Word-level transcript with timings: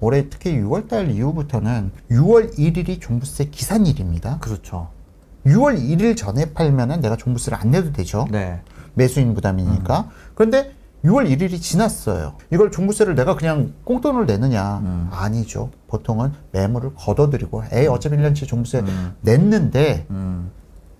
올해 0.00 0.28
특히 0.28 0.52
6월달 0.58 1.14
이후부터는 1.14 1.90
6월 2.10 2.56
1일이 2.56 3.00
종부세 3.00 3.46
기산일입니다. 3.46 4.38
그렇죠. 4.40 4.88
6월 5.46 5.78
1일 5.78 6.16
전에 6.16 6.52
팔면은 6.52 7.00
내가 7.00 7.16
종부세를 7.16 7.58
안 7.58 7.70
내도 7.70 7.92
되죠. 7.92 8.26
네. 8.30 8.60
매수인 8.94 9.34
부담이니까. 9.34 10.10
그런데 10.34 10.74
6월 11.04 11.30
1일이 11.30 11.60
지났어요. 11.60 12.34
이걸 12.50 12.70
종부세를 12.70 13.14
내가 13.14 13.36
그냥 13.36 13.72
꽁돈을 13.84 14.26
내느냐? 14.26 14.78
음. 14.78 15.08
아니죠. 15.12 15.70
보통은 15.86 16.32
매물을 16.52 16.94
걷어들이고, 16.96 17.64
에이, 17.72 17.86
어차피 17.86 18.16
1년치 18.16 18.48
종부세 18.48 18.82
냈는데, 19.20 20.06
음. 20.10 20.50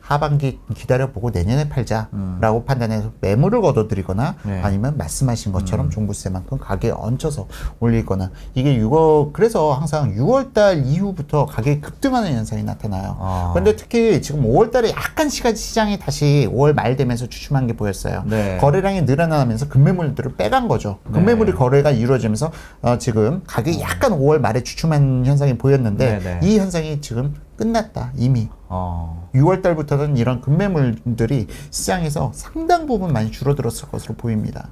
하반기 0.07 0.61
기다려보고 0.73 1.30
내년에 1.30 1.68
팔자라고 1.68 2.64
판단해서 2.64 3.11
매물을 3.20 3.61
걷어들이거나 3.61 4.36
네. 4.45 4.61
아니면 4.62 4.96
말씀하신 4.96 5.50
것처럼 5.50 5.90
종부세만큼 5.90 6.59
가격에 6.59 6.93
얹혀서 6.96 7.48
올리거나 7.80 8.30
이게 8.54 8.79
6월 8.79 9.32
그래서 9.32 9.72
항상 9.72 10.14
6월달 10.14 10.86
이후부터 10.86 11.46
가격이 11.46 11.81
급등하는 11.81 12.32
현상이 12.34 12.62
나타나요. 12.62 13.17
아. 13.18 13.50
그런데 13.53 13.75
특히 13.75 14.22
지금 14.22 14.45
5월달에 14.45 14.90
약간 14.90 15.29
시간 15.29 15.57
시장이 15.57 15.98
다시 15.98 16.48
5월 16.53 16.73
말 16.73 16.96
되면서 16.96 17.26
주춤한 17.26 17.67
게 17.67 17.73
보였어요. 17.73 18.23
네. 18.26 18.59
거래량이 18.59 19.03
늘어나면서 19.03 19.68
금매물들을 19.68 20.36
빼간 20.36 20.68
거죠. 20.68 20.98
금매물이 21.12 21.53
거래가 21.53 21.90
이루어지면서 21.90 22.53
어, 22.82 22.98
지금 22.98 23.43
가격이 23.45 23.81
약간 23.81 24.12
5월 24.12 24.39
말에 24.39 24.62
주춤한 24.62 25.26
현상이 25.26 25.59
보였는데 25.59 26.18
네, 26.20 26.39
네. 26.39 26.40
이 26.46 26.59
현상이 26.59 27.00
지금 27.00 27.34
끝났다 27.57 28.13
이미. 28.17 28.49
어. 28.69 29.29
6월 29.35 29.63
달부터는 29.63 30.17
이런 30.17 30.41
금매물들이 30.41 31.46
시장에서 31.71 32.33
상당 32.34 32.87
부분 32.87 33.12
많이 33.12 33.31
줄어들었을 33.31 33.89
것으로 33.89 34.15
보입니다. 34.15 34.70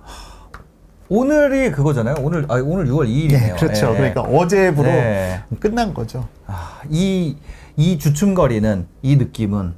오늘이 1.09 1.71
그거잖아요. 1.71 2.17
오늘 2.21 2.47
아 2.49 2.55
오늘 2.55 2.87
6월 2.87 3.07
2일이네요. 3.09 3.59
그렇죠. 3.59 3.93
그러니까 3.93 4.23
어제부로 4.23 4.89
네. 4.89 5.43
끝난 5.61 5.93
거죠. 5.93 6.27
아, 6.47 6.81
이, 6.89 7.37
이 7.77 7.99
주춤거리는, 7.99 8.87
이 9.03 9.17
느낌은 9.17 9.75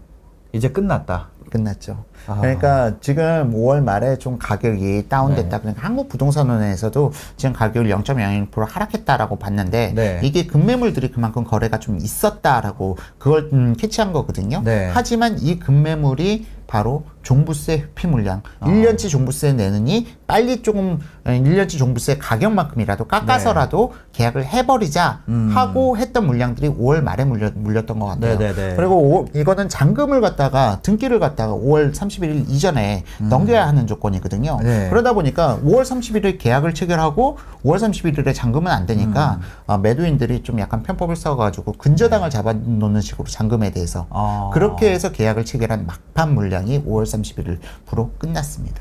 이제 0.53 0.69
끝났다. 0.69 1.31
끝났죠. 1.51 2.05
아. 2.27 2.41
그러니까 2.41 2.95
지금 3.01 3.53
5월 3.55 3.83
말에 3.83 4.19
좀 4.19 4.39
가격이 4.39 4.83
네. 4.83 5.09
다운됐다. 5.09 5.61
그러니까 5.61 5.85
한국 5.85 6.09
부동산원에서도 6.09 7.13
지금 7.37 7.53
가격을 7.53 7.89
0.01% 7.89 8.67
하락했다라고 8.69 9.37
봤는데 9.37 9.93
네. 9.95 10.21
이게 10.23 10.47
금매물들이 10.47 11.11
그만큼 11.11 11.45
거래가 11.45 11.79
좀 11.79 11.97
있었다라고 11.97 12.97
그걸 13.19 13.51
음, 13.53 13.75
캐치한 13.79 14.13
거거든요. 14.13 14.63
네. 14.65 14.91
하지만 14.93 15.39
이 15.41 15.59
금매물이 15.59 16.47
바로 16.67 17.05
종부세 17.23 17.73
회피 17.75 18.07
물량, 18.07 18.43
아. 18.61 18.67
1년치 18.69 19.09
종부세 19.11 19.53
내느니 19.53 20.07
빨리 20.29 20.63
조금 20.63 21.01
어, 21.25 21.31
1년치 21.31 21.77
종부세 21.79 22.19
가격만큼이라도 22.19 23.07
깎아서라도 23.07 23.95
계약을 24.13 24.45
해버리자 24.45 25.23
네. 25.27 25.33
음. 25.35 25.51
하고 25.53 25.97
했던 25.97 26.27
물량들이 26.27 26.69
5월 26.69 27.03
말에 27.03 27.25
물려, 27.25 27.51
물렸던 27.55 27.99
것 27.99 28.07
같아요. 28.07 28.39
네네네. 28.39 28.77
그리고 28.77 28.97
오- 28.97 29.27
이거는 29.35 29.69
잔금을 29.69 30.21
갖다가 30.21 30.79
등기를 30.83 31.19
갖다가 31.19 31.53
5월 31.53 31.93
31일 31.93 32.49
이전에 32.49 33.03
넘겨야 33.19 33.67
하는 33.67 33.87
조건이거든요. 33.89 34.59
음. 34.61 34.65
네. 34.65 34.89
그러다 34.89 35.13
보니까 35.13 35.59
5월 35.65 35.83
31일 35.83 36.39
계약을 36.39 36.75
체결하고 36.75 37.39
5월 37.65 37.79
31일에 37.79 38.35
잔금은 38.35 38.71
안 38.71 38.87
되니까 38.87 39.39
음. 39.41 39.47
어, 39.67 39.79
매도인들이 39.79 40.45
좀 40.45 40.61
약간 40.61 40.85
편법을 40.85 41.17
써가지고 41.17 41.73
근저당을 41.73 42.31
잡아놓는 42.31 43.01
식으로 43.01 43.27
잔금에 43.29 43.71
대해서 43.73 44.01
네. 44.03 44.07
아. 44.11 44.51
그렇게 44.53 44.93
해서 44.93 45.11
계약을 45.11 45.45
체결한 45.45 45.87
막판 45.87 46.35
물량 46.35 46.56
이 46.63 46.83
5월 46.85 47.05
31일부로 47.05 48.11
끝났습니다. 48.19 48.81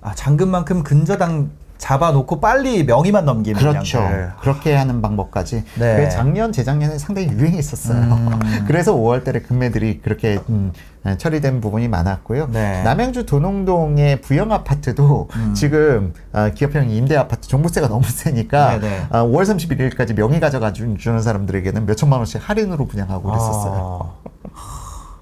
아, 0.00 0.14
잔금만큼 0.14 0.82
근저당 0.82 1.50
잡아놓고 1.76 2.40
빨리 2.40 2.84
명의만 2.84 3.24
넘기는 3.26 3.58
그렇죠. 3.60 3.98
양들. 3.98 4.32
그렇게 4.40 4.74
하는 4.74 5.02
방법까지. 5.02 5.64
네. 5.78 5.96
그게 5.96 6.08
작년, 6.08 6.52
재작년에 6.52 6.96
상당히 6.98 7.28
유행했었어요. 7.28 7.98
음. 7.98 8.40
그래서 8.66 8.94
5월달에 8.94 9.46
금매들이 9.46 10.00
그렇게 10.00 10.38
음, 10.48 10.72
에, 11.04 11.18
처리된 11.18 11.60
부분이 11.60 11.88
많았고요. 11.88 12.48
네. 12.52 12.78
음. 12.80 12.84
남양주 12.84 13.26
도농동의 13.26 14.20
부영 14.22 14.52
아파트도 14.52 15.28
지금 15.54 16.14
어, 16.32 16.48
기업형 16.54 16.88
임대 16.90 17.16
아파트 17.16 17.48
종부세가 17.48 17.88
너무 17.90 18.04
세니까 18.08 18.78
네네. 18.78 19.06
어, 19.10 19.24
5월 19.26 19.42
31일까지 19.42 20.14
명의 20.14 20.40
가져가 20.40 20.72
주- 20.72 20.96
주는 20.96 21.20
사람들에게는 21.20 21.84
몇 21.86 21.96
천만 21.96 22.20
원씩 22.20 22.48
할인으로 22.48 22.86
분양하고 22.86 23.28
그랬었어요. 23.28 24.14
아. 24.54 25.18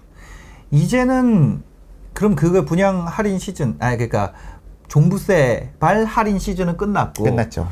이제는 0.70 1.62
그럼 2.12 2.34
그거 2.34 2.64
분양 2.64 3.06
할인 3.06 3.38
시즌, 3.38 3.76
아 3.78 3.96
그러니까 3.96 4.32
종부세 4.88 5.72
발 5.80 6.04
할인 6.04 6.38
시즌은 6.38 6.76
끝났고 6.76 7.24
끝났죠. 7.24 7.68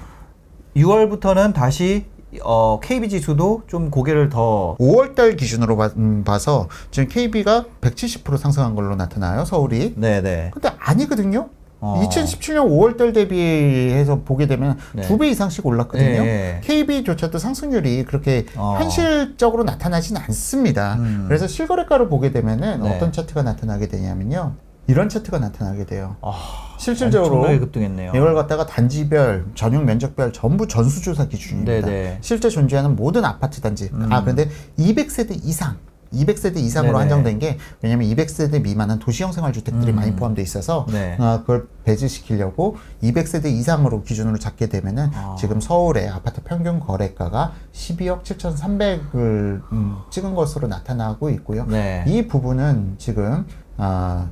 6월부터는 0.77 1.53
다시 1.53 2.07
어, 2.43 2.79
KB 2.81 3.09
지수도 3.09 3.63
좀 3.67 3.91
고개를 3.91 4.29
더 4.29 4.77
5월달 4.79 5.37
기준으로 5.37 5.77
봐, 5.77 5.91
음, 5.97 6.23
봐서 6.25 6.69
지금 6.91 7.09
KB가 7.09 7.65
170% 7.81 8.39
상승한 8.39 8.75
걸로 8.75 8.95
나타나요, 8.95 9.45
서울이. 9.45 9.95
네네. 9.97 10.51
근데 10.53 10.71
아니거든요. 10.79 11.49
어. 11.81 12.01
2017년 12.05 12.69
5월달 12.69 13.15
대비해서 13.15 14.21
보게 14.23 14.47
되면 14.47 14.79
네. 14.93 15.03
두배 15.03 15.29
이상씩 15.31 15.65
올랐거든요. 15.67 16.23
네. 16.23 16.61
KB조차도 16.63 17.39
상승률이 17.39 18.05
그렇게 18.05 18.47
어. 18.57 18.77
현실적으로 18.79 19.65
나타나진 19.65 20.17
않습니다. 20.17 20.95
음. 20.97 21.25
그래서 21.27 21.47
실거래가를 21.47 22.09
보게 22.09 22.33
되면은 22.33 22.83
네. 22.83 22.97
어떤 22.97 23.13
차트가 23.13 23.43
나타나게 23.43 23.89
되냐면요. 23.89 24.55
이런 24.87 25.09
차트가 25.09 25.39
나타나게 25.39 25.87
돼요. 25.87 26.17
아, 26.21 26.33
실질적으로 26.79 27.43
급등했네요. 27.43 28.11
이걸 28.15 28.35
갖다가 28.35 28.67
단지별, 28.67 29.47
전용 29.55 29.85
면적별 29.85 30.33
전부 30.33 30.67
전수조사 30.67 31.29
기준입니다. 31.29 31.87
네네. 31.87 32.19
실제 32.23 32.49
존재하는 32.49 32.97
모든 32.97 33.25
아파트 33.25 33.61
단지. 33.61 33.89
음. 33.93 34.09
아, 34.13 34.25
근데 34.25 34.49
200세대 34.79 35.39
이상. 35.45 35.77
200세대 36.13 36.57
이상으로 36.57 36.93
네네. 36.93 37.01
한정된 37.01 37.39
게 37.39 37.59
왜냐면 37.83 38.09
200세대 38.09 38.63
미만은 38.63 38.99
도시형 38.99 39.33
생활주택들이 39.33 39.93
음. 39.93 39.97
많이 39.97 40.15
포함되어 40.15 40.43
있어서 40.43 40.87
네. 40.91 41.17
어, 41.19 41.41
그걸 41.41 41.69
배제시키려고 41.85 42.77
200세대 43.03 43.47
이상으로 43.47 44.03
기준으로 44.03 44.39
잡게 44.39 44.69
되면은 44.69 45.11
아. 45.15 45.37
지금 45.39 45.61
서울의 45.61 46.09
아파트 46.09 46.43
평균 46.43 46.81
거래가가 46.81 47.53
12억 47.73 48.23
7,300을 48.23 49.63
음, 49.73 49.97
찍은 50.11 50.35
것으로 50.35 50.69
나타나고 50.69 51.31
있고요. 51.31 51.65
네. 51.67 52.05
이 52.07 52.27
부분은 52.27 52.97
지금 52.99 53.47
아, 53.77 54.29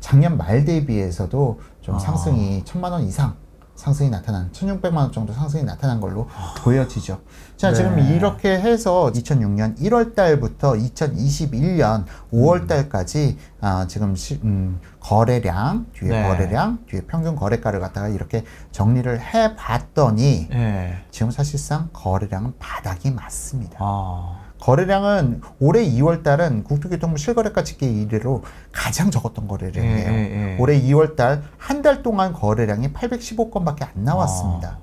작년 0.00 0.36
말 0.36 0.64
대비해서도 0.64 1.60
좀 1.80 1.94
아. 1.94 1.98
상승이 1.98 2.62
천만 2.64 2.92
원 2.92 3.02
이상 3.02 3.34
상승이 3.82 4.10
나타난 4.10 4.48
1,600만 4.52 4.96
원 4.96 5.10
정도 5.10 5.32
상승이 5.32 5.64
나타난 5.64 6.00
걸로 6.00 6.28
보여지죠. 6.62 7.20
자, 7.56 7.70
네. 7.70 7.74
지금 7.74 7.98
이렇게 7.98 8.56
해서 8.56 9.10
2006년 9.12 9.76
1월 9.76 10.14
달부터 10.14 10.74
2021년 10.74 12.04
5월 12.32 12.68
달까지 12.68 13.36
아, 13.60 13.88
지금 13.88 14.14
시, 14.14 14.38
음, 14.44 14.78
거래량 15.00 15.86
뒤에 15.94 16.10
네. 16.10 16.28
거래량 16.28 16.78
뒤에 16.86 17.00
평균 17.08 17.34
거래가를 17.34 17.80
갖다가 17.80 18.06
이렇게 18.06 18.44
정리를 18.70 19.20
해 19.20 19.56
봤더니 19.56 20.46
네. 20.48 21.04
지금 21.10 21.32
사실상 21.32 21.88
거래량은 21.92 22.54
바닥이 22.60 23.10
맞습니다. 23.10 23.78
아. 23.80 24.41
거래량은 24.66 25.40
올해 25.58 25.84
2월 25.84 26.22
달은 26.22 26.62
국토교통부 26.62 27.18
실거래가 27.18 27.64
집계 27.64 27.90
이래로 27.90 28.44
가장 28.70 29.10
적었던 29.10 29.48
거래량이에요. 29.48 30.08
예, 30.12 30.14
예, 30.14 30.52
예. 30.52 30.56
올해 30.60 30.80
2월 30.80 31.16
달 31.16 31.42
한 31.58 31.82
달 31.82 32.04
동안 32.04 32.32
거래량이 32.32 32.92
815건밖에 32.92 33.82
안 33.82 34.04
나왔습니다. 34.04 34.78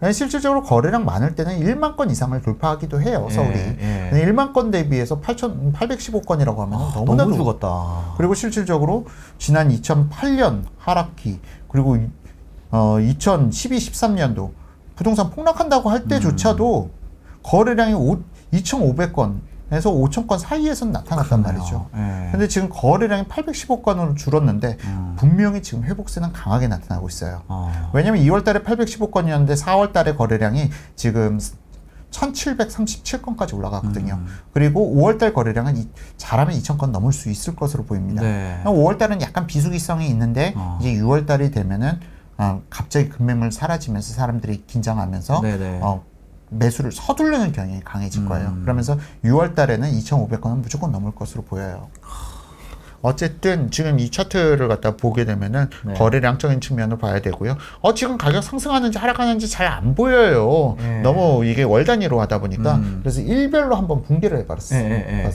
아. 0.00 0.12
실질적으로 0.12 0.62
거래량 0.62 1.04
많을 1.04 1.34
때는 1.34 1.58
1만 1.60 1.96
건 1.96 2.10
이상을 2.10 2.40
돌파하기도 2.42 3.00
해요, 3.02 3.26
예, 3.28 3.34
서울이. 3.34 3.58
예. 3.58 4.08
근데 4.10 4.24
1만 4.26 4.52
건 4.52 4.70
대비해서 4.70 5.20
8천, 5.20 5.72
815건이라고 5.72 6.56
하면 6.58 6.74
아, 6.80 6.92
너무나도 6.94 7.30
너무 7.30 7.34
죽었다. 7.34 8.14
그리고 8.16 8.34
실질적으로 8.34 9.06
지난 9.38 9.68
2008년 9.70 10.62
하락기 10.78 11.40
그리고 11.68 11.96
이- 11.96 12.08
어 12.70 13.00
2012, 13.00 13.78
13년도 13.78 14.52
부동산 14.94 15.30
폭락한다고 15.30 15.90
할 15.90 16.04
때조차도 16.04 16.90
거래량이 17.42 17.94
2,500건에서 18.62 19.40
5,000건 19.70 20.38
사이에서 20.38 20.86
나타났단 20.86 21.42
말이죠. 21.42 21.88
예. 21.96 22.28
근데 22.30 22.48
지금 22.48 22.68
거래량이 22.70 23.24
815건으로 23.24 24.16
줄었는데 24.16 24.78
음. 24.84 25.14
분명히 25.18 25.62
지금 25.62 25.84
회복세는 25.84 26.32
강하게 26.32 26.68
나타나고 26.68 27.08
있어요. 27.08 27.42
아. 27.48 27.90
왜냐면 27.92 28.20
2월 28.22 28.44
달에 28.44 28.60
815건이었는데 28.60 29.56
4월 29.56 29.92
달에 29.92 30.14
거래량이 30.14 30.70
지금 30.96 31.38
1737건까지 32.10 33.54
올라갔거든요. 33.56 34.14
음. 34.14 34.26
그리고 34.52 34.94
5월 34.94 35.18
달 35.18 35.34
거래량은 35.34 35.76
이- 35.76 35.88
잘하면 36.16 36.56
2000건 36.56 36.90
넘을 36.90 37.12
수 37.12 37.28
있을 37.28 37.56
것으로 37.56 37.84
보입니다. 37.84 38.22
네. 38.22 38.60
5월 38.64 38.98
달은 38.98 39.20
약간 39.20 39.46
비수기성이 39.48 40.08
있는데 40.10 40.52
어. 40.56 40.78
이제 40.80 40.94
6월 40.94 41.26
달이 41.26 41.50
되면은 41.50 41.98
어, 42.36 42.62
갑자기 42.70 43.08
금매물 43.08 43.52
사라지면서 43.52 44.12
사람들이 44.14 44.64
긴장하면서 44.66 45.40
네네. 45.40 45.80
어, 45.82 46.04
매수를 46.58 46.92
서두르는 46.92 47.52
경향이 47.52 47.80
강해질 47.84 48.22
음. 48.22 48.28
거예요. 48.28 48.56
그러면서 48.62 48.98
6월 49.24 49.54
달에는 49.54 49.90
2,500건은 49.90 50.60
무조건 50.62 50.92
넘을 50.92 51.12
것으로 51.12 51.42
보여요. 51.42 51.88
어쨌든 53.02 53.70
지금 53.70 53.98
이 54.00 54.10
차트를 54.10 54.66
갖다 54.66 54.96
보게 54.96 55.26
되면은 55.26 55.68
네. 55.84 55.92
거래량적인 55.94 56.62
측면을 56.62 56.96
봐야 56.96 57.20
되고요. 57.20 57.58
어 57.82 57.92
지금 57.92 58.16
가격 58.16 58.42
상승하는지 58.42 58.96
하락하는지 58.98 59.48
잘 59.50 59.64
안 59.74 59.94
보여요. 59.94 60.76
네. 60.78 61.00
너무 61.02 61.44
이게 61.44 61.64
월 61.64 61.84
단위로 61.84 62.20
하다 62.20 62.38
보니까 62.40 62.76
음. 62.76 63.00
그래서 63.02 63.20
일별로 63.20 63.76
한번 63.76 64.02
붕괴를 64.02 64.38
해봤습니다. 64.38 64.88
네, 64.88 65.04
네, 65.04 65.30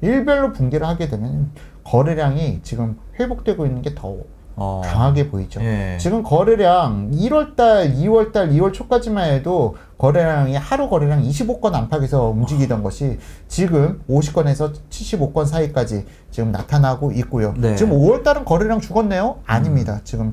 네. 0.00 0.06
일별로 0.06 0.52
붕괴를 0.52 0.86
하게 0.86 1.08
되면 1.08 1.50
거래량이 1.84 2.60
지금 2.62 2.98
회복되고 3.18 3.66
있는 3.66 3.82
게 3.82 3.94
더 3.94 4.16
어. 4.56 4.82
강하게 4.84 5.30
보이죠. 5.30 5.60
예. 5.62 5.96
지금 5.98 6.22
거래량 6.22 7.10
1월달, 7.10 7.94
2월달, 7.96 8.52
2월 8.52 8.72
초까지만 8.72 9.30
해도 9.30 9.76
거래량이 9.98 10.56
하루 10.56 10.88
거래량 10.90 11.22
25건 11.22 11.74
안팎에서 11.74 12.28
움직이던 12.28 12.82
것이 12.82 13.18
지금 13.48 14.02
50건에서 14.10 14.72
75건 14.90 15.46
사이까지 15.46 16.04
지금 16.30 16.52
나타나고 16.52 17.12
있고요. 17.12 17.54
네. 17.56 17.76
지금 17.76 17.92
5월달은 17.92 18.44
거래량 18.44 18.80
죽었네요? 18.80 19.40
아닙니다. 19.46 20.00
지금 20.04 20.32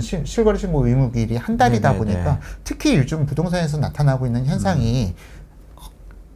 시- 0.00 0.22
실거래 0.24 0.58
신고 0.58 0.86
의무기일이 0.86 1.36
한 1.36 1.56
달이다 1.56 1.88
네, 1.92 1.92
네, 1.92 1.98
보니까 1.98 2.32
네. 2.34 2.38
특히 2.64 2.96
요즘 2.96 3.26
부동산에서 3.26 3.78
나타나고 3.78 4.26
있는 4.26 4.46
현상이 4.46 5.14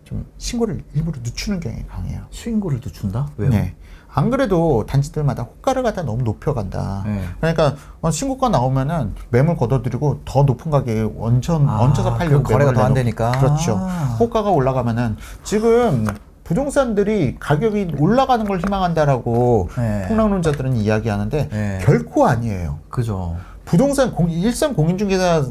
좀 0.04 0.26
신고를 0.36 0.84
일부러 0.94 1.18
늦추는 1.22 1.60
경향이 1.60 1.86
강해요. 1.86 2.20
신고를 2.30 2.80
늦춘다? 2.84 3.28
왜요? 3.38 3.50
네. 3.50 3.74
안 4.14 4.30
그래도 4.30 4.86
단지들마다 4.86 5.42
호가를 5.42 5.82
갖다 5.82 6.02
너무 6.02 6.22
높여간다. 6.22 7.02
네. 7.04 7.22
그러니까 7.40 7.74
어, 8.00 8.10
신고가 8.10 8.48
나오면은 8.48 9.14
매물 9.30 9.56
걷어들이고 9.56 10.20
더 10.24 10.44
높은 10.44 10.70
가격에 10.70 11.08
얹혀, 11.18 11.54
아, 11.66 11.80
얹혀서 11.80 12.14
팔려고 12.14 12.44
그 12.44 12.52
거래가 12.52 12.72
더안 12.72 12.94
내놓고. 12.94 12.94
되니까. 12.94 13.32
그렇죠. 13.40 13.76
아. 13.80 14.16
호가가 14.20 14.50
올라가면은 14.50 15.16
지금 15.42 16.06
부동산들이 16.44 17.36
가격이 17.40 17.96
올라가는 17.98 18.44
걸 18.46 18.58
희망한다라고 18.60 19.70
네. 19.76 20.04
폭락론자들은 20.08 20.76
이야기하는데 20.76 21.48
네. 21.48 21.78
결코 21.82 22.26
아니에요. 22.26 22.78
그죠. 22.90 23.36
부동산 23.64 24.12
공, 24.12 24.30
일선 24.30 24.74
공인중개사 24.74 25.42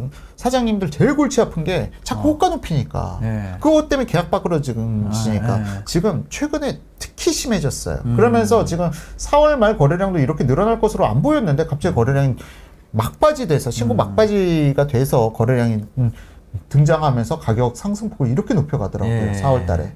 사장님들 0.44 0.92
제일 0.92 1.16
골치 1.16 1.40
아픈 1.40 1.64
게 1.64 1.90
자꾸 2.04 2.32
호가 2.32 2.50
높이니까. 2.50 3.20
네. 3.22 3.56
그것 3.62 3.88
때문에 3.88 4.06
계약 4.06 4.30
밖으로 4.30 4.62
지금 4.62 5.08
아, 5.08 5.12
지니까 5.12 5.58
네. 5.58 5.64
지금 5.86 6.26
최근에 6.30 6.82
특히 7.00 7.32
심해졌어요. 7.32 8.02
음. 8.04 8.18
그러면서 8.18 8.66
지금 8.66 8.92
4월 9.16 9.56
말 9.56 9.78
거래량도 9.78 10.20
이렇게 10.20 10.46
늘어날 10.46 10.82
것으로 10.82 11.06
안 11.06 11.22
보였는데 11.22 11.66
갑자기 11.66 11.96
거래량이 11.96 12.36
막바지 12.92 13.48
돼서 13.48 13.70
음. 13.70 13.72
신고 13.72 13.94
막바지가 13.94 14.88
돼서 14.88 15.32
거래량이 15.32 15.86
음, 16.00 16.12
등장하면서 16.68 17.40
가격 17.40 17.78
상승폭을 17.78 18.30
이렇게 18.30 18.54
높여가더라고요. 18.54 19.30
예. 19.30 19.32
4월 19.42 19.66
달에. 19.66 19.94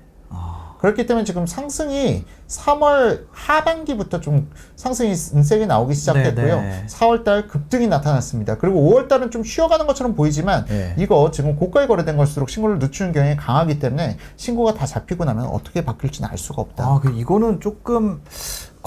아. 0.77 0.81
그렇기 0.81 1.05
때문에 1.05 1.23
지금 1.23 1.45
상승이 1.47 2.23
3월 2.47 3.25
하반기부터 3.31 4.21
좀 4.21 4.49
상승이 4.75 5.15
세게 5.15 5.65
나오기 5.65 5.93
시작했고요. 5.95 6.61
네, 6.61 6.61
네. 6.61 6.85
4월 6.87 7.23
달 7.23 7.47
급등이 7.47 7.87
나타났습니다. 7.87 8.57
그리고 8.57 8.89
5월 8.89 9.07
달은 9.07 9.31
좀 9.31 9.43
쉬어가는 9.43 9.85
것처럼 9.87 10.15
보이지만 10.15 10.65
네. 10.65 10.95
이거 10.97 11.31
지금 11.31 11.55
고가에 11.55 11.87
거래된 11.87 12.15
걸수록 12.15 12.49
신고를 12.49 12.79
늦추는 12.79 13.11
경향이 13.11 13.35
강하기 13.35 13.79
때문에 13.79 14.17
신고가 14.37 14.75
다 14.75 14.85
잡히고 14.85 15.25
나면 15.25 15.47
어떻게 15.47 15.83
바뀔지는 15.83 16.29
알 16.29 16.37
수가 16.37 16.61
없다. 16.61 16.85
아, 16.85 16.99
그 17.01 17.11
이거는 17.11 17.59
조금 17.59 18.21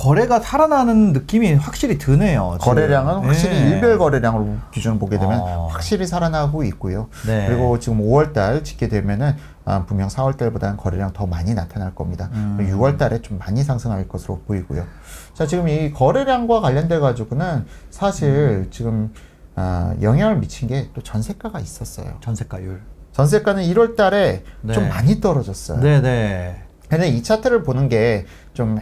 거래가 0.00 0.40
살아나는 0.40 1.12
느낌이 1.12 1.52
확실히 1.54 1.98
드네요. 1.98 2.56
지금. 2.58 2.74
거래량은 2.74 3.26
확실히 3.26 3.60
네. 3.60 3.70
일별 3.70 3.98
거래량으로 3.98 4.56
기준을 4.72 4.98
보게 4.98 5.18
되면 5.18 5.38
어. 5.40 5.68
확실히 5.70 6.06
살아나고 6.06 6.64
있고요. 6.64 7.08
네. 7.26 7.46
그리고 7.46 7.78
지금 7.78 8.00
5월달 8.00 8.64
짓게 8.64 8.88
되면은 8.88 9.36
아, 9.64 9.84
분명 9.86 10.08
4월 10.08 10.36
달보다는 10.36 10.76
거래량 10.76 11.12
더 11.12 11.26
많이 11.26 11.54
나타날 11.54 11.94
겁니다. 11.94 12.30
음. 12.32 12.56
6월 12.72 12.98
달에 12.98 13.20
좀 13.20 13.38
많이 13.38 13.62
상승할 13.62 14.08
것으로 14.08 14.40
보이고요. 14.46 14.84
자 15.34 15.46
지금 15.46 15.68
이 15.68 15.92
거래량과 15.92 16.60
관련돼 16.60 16.98
가지고는 16.98 17.66
사실 17.90 18.68
지금 18.70 19.12
아, 19.56 19.94
영향을 20.00 20.38
미친 20.38 20.68
게 20.68 20.88
또 20.94 21.02
전세가가 21.02 21.60
있었어요. 21.60 22.16
전세가율. 22.20 22.80
전세가는 23.12 23.62
1월 23.64 23.96
달에 23.96 24.44
네. 24.62 24.72
좀 24.72 24.88
많이 24.88 25.20
떨어졌어요. 25.20 25.80
네, 25.80 26.00
네. 26.00 26.62
근데 26.88 27.08
이 27.08 27.22
차트를 27.22 27.62
보는 27.62 27.88
게 27.88 28.26
좀 28.54 28.78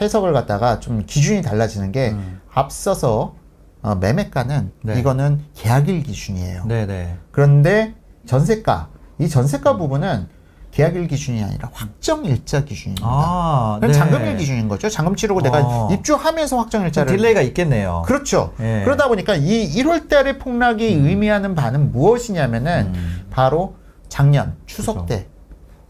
해석을 0.00 0.32
갖다가 0.32 0.80
좀 0.80 1.04
기준이 1.04 1.42
달라지는 1.42 1.92
게 1.92 2.10
음. 2.12 2.40
앞서서 2.52 3.34
어, 3.82 3.94
매매가는 3.96 4.72
네. 4.82 4.98
이거는 5.00 5.40
계약일 5.54 6.02
기준이에요. 6.04 6.64
네, 6.66 6.86
네. 6.86 7.18
그런데 7.32 7.94
전세가 8.26 8.88
이 9.20 9.28
전세가 9.28 9.76
부분은 9.76 10.26
계약일 10.72 11.08
기준이 11.08 11.42
아니라 11.42 11.68
확정일자 11.72 12.64
기준입니다. 12.64 13.06
아, 13.06 13.78
네. 13.82 13.92
잔금일 13.92 14.36
기준인 14.36 14.68
거죠. 14.68 14.88
잔금 14.88 15.16
치르고 15.16 15.42
내가 15.42 15.60
어. 15.62 15.88
입주하면서 15.92 16.48
좀 16.48 16.58
확정일자를 16.60 17.16
delay가 17.16 17.42
있겠네요. 17.42 18.02
그렇죠. 18.06 18.54
예. 18.60 18.82
그러다 18.84 19.08
보니까 19.08 19.34
이 19.34 19.68
1월달의 19.74 20.38
폭락이 20.38 20.84
의미하는 20.84 21.54
바는 21.54 21.92
무엇이냐면은 21.92 22.92
음. 22.94 23.26
바로 23.30 23.74
작년 24.08 24.56
추석 24.66 25.06
그렇죠. 25.06 25.06
때 25.06 25.26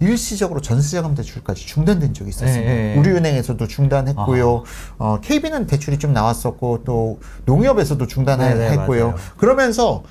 일시적으로 0.00 0.62
전세자금 0.62 1.14
대출까지 1.14 1.66
중단된 1.66 2.14
적이 2.14 2.30
있었습니다. 2.30 2.72
예, 2.72 2.94
예. 2.94 2.98
우리은행에서도 2.98 3.66
중단했고요. 3.66 4.64
어, 4.98 5.20
KB는 5.20 5.66
대출이 5.66 5.98
좀 5.98 6.14
나왔었고 6.14 6.84
또 6.84 7.20
농협에서도 7.44 7.98
네, 7.98 8.06
네, 8.06 8.14
중단했고요. 8.14 9.04
맞아요. 9.08 9.18
그러면서 9.36 10.02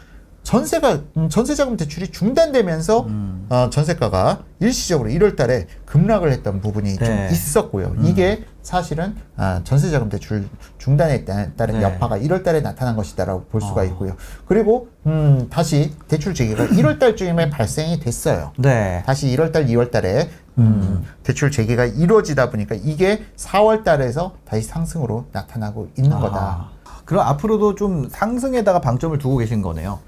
전세가 0.43 0.99
음, 1.17 1.29
전세 1.29 1.53
자금 1.53 1.77
대출이 1.77 2.07
중단되면서 2.11 3.01
음. 3.01 3.45
어, 3.49 3.69
전세가가 3.69 4.43
일시적으로 4.59 5.09
1월 5.09 5.35
달에 5.35 5.67
급락을 5.85 6.31
했던 6.31 6.59
부분이 6.61 6.95
좀 6.95 7.07
네. 7.07 7.29
있었고요. 7.31 7.95
이게 8.01 8.45
사실은 8.61 9.15
아, 9.37 9.61
전세 9.63 9.89
자금 9.91 10.09
대출 10.09 10.47
중단에 10.77 11.23
따- 11.25 11.51
따른 11.55 11.75
네. 11.75 11.83
여파가 11.83 12.17
1월 12.19 12.43
달에 12.43 12.61
나타난 12.61 12.95
것이다라고 12.95 13.45
볼 13.45 13.61
수가 13.61 13.81
어. 13.81 13.83
있고요. 13.85 14.15
그리고 14.47 14.89
음, 15.05 15.47
다시 15.49 15.93
대출 16.07 16.33
재개가 16.33 16.67
1월 16.67 16.99
달쯤에 16.99 17.49
발생이 17.51 17.99
됐어요. 17.99 18.51
네. 18.57 19.03
다시 19.05 19.27
1월 19.27 19.51
달, 19.51 19.65
2월 19.67 19.91
달에 19.91 20.29
음, 20.57 21.03
대출 21.23 21.51
재개가 21.51 21.85
이루어지다 21.85 22.49
보니까 22.49 22.75
이게 22.75 23.23
4월 23.37 23.83
달에서 23.83 24.35
다시 24.45 24.63
상승으로 24.63 25.25
나타나고 25.31 25.89
있는 25.97 26.19
거다. 26.19 26.37
아, 26.37 26.69
그럼 27.05 27.25
앞으로도 27.27 27.75
좀 27.75 28.07
상승에다가 28.09 28.81
방점을 28.81 29.17
두고 29.19 29.37
계신 29.37 29.61
거네요. 29.61 29.99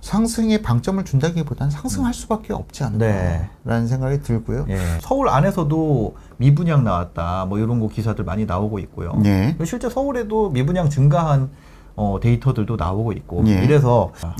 상승에 0.00 0.62
방점을 0.62 1.04
준다기보다는 1.04 1.70
상승할 1.70 2.14
수밖에 2.14 2.52
없지 2.52 2.84
않나라는 2.84 3.48
네. 3.64 3.86
생각이 3.86 4.22
들고요. 4.22 4.66
예. 4.68 4.78
서울 5.00 5.28
안에서도 5.28 6.16
미분양 6.36 6.84
나왔다. 6.84 7.46
뭐 7.46 7.58
이런 7.58 7.80
거 7.80 7.88
기사들 7.88 8.24
많이 8.24 8.46
나오고 8.46 8.78
있고요. 8.80 9.18
네. 9.22 9.56
실제 9.64 9.90
서울에도 9.90 10.50
미분양 10.50 10.88
증가한 10.90 11.50
어, 11.96 12.18
데이터들도 12.20 12.76
나오고 12.76 13.12
있고 13.12 13.42
예. 13.46 13.64
이래서 13.64 14.12
아, 14.22 14.34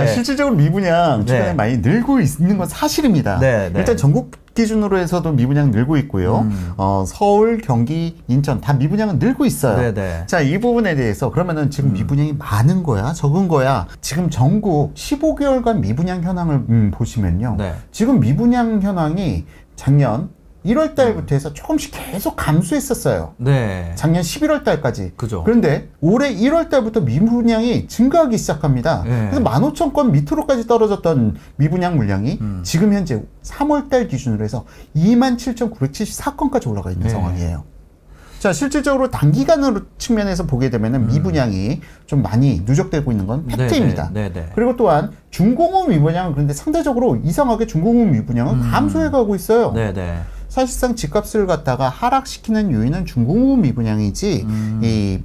네. 0.00 0.06
실질적으로 0.06 0.56
미분양 0.56 1.26
최근에 1.26 1.48
네. 1.48 1.54
많이 1.54 1.76
늘고 1.78 2.20
있는 2.20 2.56
건 2.56 2.66
사실입니다. 2.66 3.38
네, 3.38 3.70
네. 3.70 3.80
일단 3.80 3.96
전국 3.96 4.30
기준으로 4.54 4.98
해서도 4.98 5.32
미분양 5.32 5.70
늘고 5.70 5.98
있고요. 5.98 6.38
음. 6.40 6.72
어, 6.78 7.04
서울, 7.06 7.58
경기, 7.58 8.16
인천 8.26 8.60
다 8.60 8.72
미분양은 8.72 9.18
늘고 9.18 9.44
있어요. 9.44 9.76
네, 9.76 9.94
네. 9.94 10.24
자, 10.26 10.40
이 10.40 10.58
부분에 10.58 10.96
대해서 10.96 11.30
그러면은 11.30 11.70
지금 11.70 11.92
미분양이 11.92 12.32
많은 12.32 12.82
거야, 12.82 13.12
적은 13.12 13.46
거야? 13.46 13.86
지금 14.00 14.30
전국 14.30 14.94
15개월간 14.94 15.80
미분양 15.80 16.22
현황을 16.22 16.54
음, 16.70 16.90
보시면요. 16.92 17.54
네. 17.58 17.74
지금 17.92 18.18
미분양 18.18 18.80
현황이 18.80 19.44
작년 19.76 20.30
1월 20.64 20.94
달부터 20.94 21.34
해서 21.34 21.52
조금씩 21.52 21.92
계속 21.94 22.36
감소했었어요. 22.36 23.34
네. 23.36 23.92
작년 23.94 24.22
11월 24.22 24.64
달까지. 24.64 25.12
그죠. 25.16 25.44
그런데 25.44 25.88
올해 26.00 26.34
1월 26.34 26.68
달부터 26.68 27.00
미분양이 27.00 27.86
증가하기 27.86 28.36
시작합니다. 28.36 29.02
네. 29.04 29.28
그래서 29.30 29.42
15,000건 29.42 30.10
밑으로까지 30.10 30.66
떨어졌던 30.66 31.36
미분양 31.56 31.96
물량이 31.96 32.38
음. 32.40 32.60
지금 32.64 32.92
현재 32.92 33.22
3월 33.42 33.88
달 33.88 34.08
기준으로 34.08 34.44
해서 34.44 34.64
27,974건까지 34.96 36.68
올라가 36.68 36.90
있는 36.90 37.04
네. 37.06 37.10
상황이에요. 37.10 37.64
자, 38.38 38.52
실질적으로 38.52 39.10
단기간으로 39.10 39.80
측면에서 39.98 40.46
보게 40.46 40.70
되면은 40.70 41.08
미분양이 41.08 41.80
좀 42.06 42.22
많이 42.22 42.62
누적되고 42.64 43.10
있는 43.10 43.26
건 43.26 43.46
팩트입니다. 43.46 44.08
음. 44.08 44.14
네, 44.14 44.32
네, 44.32 44.42
네. 44.42 44.52
그리고 44.54 44.76
또한 44.76 45.10
중공업 45.30 45.88
미분양은 45.88 46.32
그런데 46.32 46.52
상대적으로 46.52 47.16
이상하게 47.16 47.66
중공업 47.66 48.08
미분양은 48.08 48.70
감소해 48.70 49.10
가고 49.10 49.34
있어요. 49.34 49.70
음. 49.70 49.74
네, 49.74 49.92
네. 49.92 50.20
사실상 50.58 50.96
집값을 50.96 51.46
갖다가 51.46 51.88
하락시키는 51.88 52.72
요인은 52.72 53.06
중공업 53.06 53.60
미분양이지 53.60 54.46
이 54.82 55.20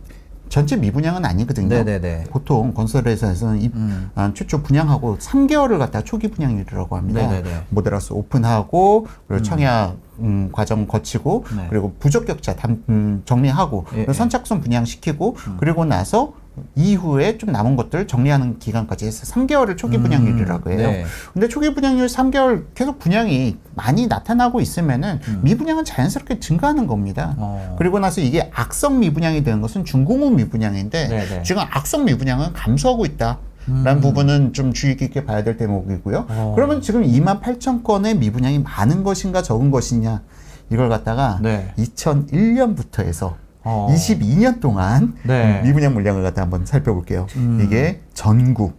전체 0.47 0.75
미분양은 0.75 1.25
아니거든요. 1.25 1.75
음. 1.75 1.85
네네네. 1.85 2.25
보통 2.29 2.75
건설 2.75 3.07
회사에서는 3.07 3.59
이, 3.59 3.71
음. 3.73 4.11
아, 4.13 4.31
최초 4.35 4.61
분양하고 4.61 5.17
3개월을 5.17 5.79
갖다 5.79 6.03
초기 6.03 6.27
분양이라고 6.27 6.95
합니다. 6.95 7.21
네네네. 7.21 7.63
모델하우스 7.69 8.13
오픈하고 8.13 9.07
그리고 9.27 9.41
청약 9.41 9.95
음, 10.19 10.49
과정 10.51 10.85
거치고 10.85 11.45
네. 11.55 11.65
그리고 11.71 11.95
부적격자 11.97 12.55
담, 12.55 12.83
음, 12.89 13.23
정리하고 13.25 13.85
예, 13.95 14.05
예. 14.07 14.13
선착순 14.13 14.61
분양시키고 14.61 15.37
그리고 15.59 15.85
나서 15.85 16.33
이후에 16.75 17.38
좀 17.38 17.51
남은 17.51 17.75
것들 17.75 18.07
정리하는 18.07 18.60
기간까지 18.60 19.05
해서 19.05 19.25
3개월을 19.25 19.77
초기 19.77 19.98
분양률이라고 19.98 20.72
해요. 20.72 20.77
네. 20.91 21.05
근데 21.33 21.48
초기 21.48 21.74
분양률 21.74 22.07
3개월 22.07 22.65
계속 22.75 23.00
분양이 23.00 23.57
많이 23.75 24.07
나타나고 24.07 24.62
있으면은 24.62 25.19
미분양은 25.41 25.86
자연스럽게 25.86 26.39
증가하는 26.39 26.88
겁니다. 26.88 27.36
음. 27.38 27.39
어. 27.39 27.75
그리고 27.77 28.00
나서 28.00 28.22
이게 28.22 28.51
악성 28.53 29.00
미분양이 29.00 29.43
되는 29.43 29.62
것은 29.62 29.86
중공업 29.86 30.33
미분양인데 30.33 31.07
네네. 31.07 31.38
음. 31.38 31.43
지금 31.43 31.63
악성 31.69 32.05
미분양은 32.05 32.53
감소하고 32.53 33.05
있다. 33.05 33.39
라는 33.65 34.01
부분은 34.01 34.51
좀 34.51 34.74
주의 34.74 34.98
깊게 34.98 35.24
봐야 35.24 35.41
될 35.43 35.55
대목이고요. 35.55 36.25
어. 36.27 36.53
그러면 36.53 36.81
지금 36.81 37.03
2만 37.03 37.41
8천 37.41 37.83
건의 37.83 38.13
미분양이 38.13 38.60
많은 38.60 39.03
것인가 39.03 39.41
적은 39.41 39.72
것이냐 39.72 40.22
이걸 40.69 40.89
갖다가 40.89 41.39
네. 41.41 41.74
2001년부터 41.77 43.05
해서 43.05 43.38
어. 43.63 43.88
22년 43.91 44.60
동안 44.60 45.15
네. 45.24 45.62
미분양 45.63 45.93
물량을 45.93 46.24
갖다 46.24 46.41
한번 46.41 46.65
살펴볼게요. 46.65 47.27
음. 47.36 47.62
이게 47.63 48.01
전국 48.13 48.77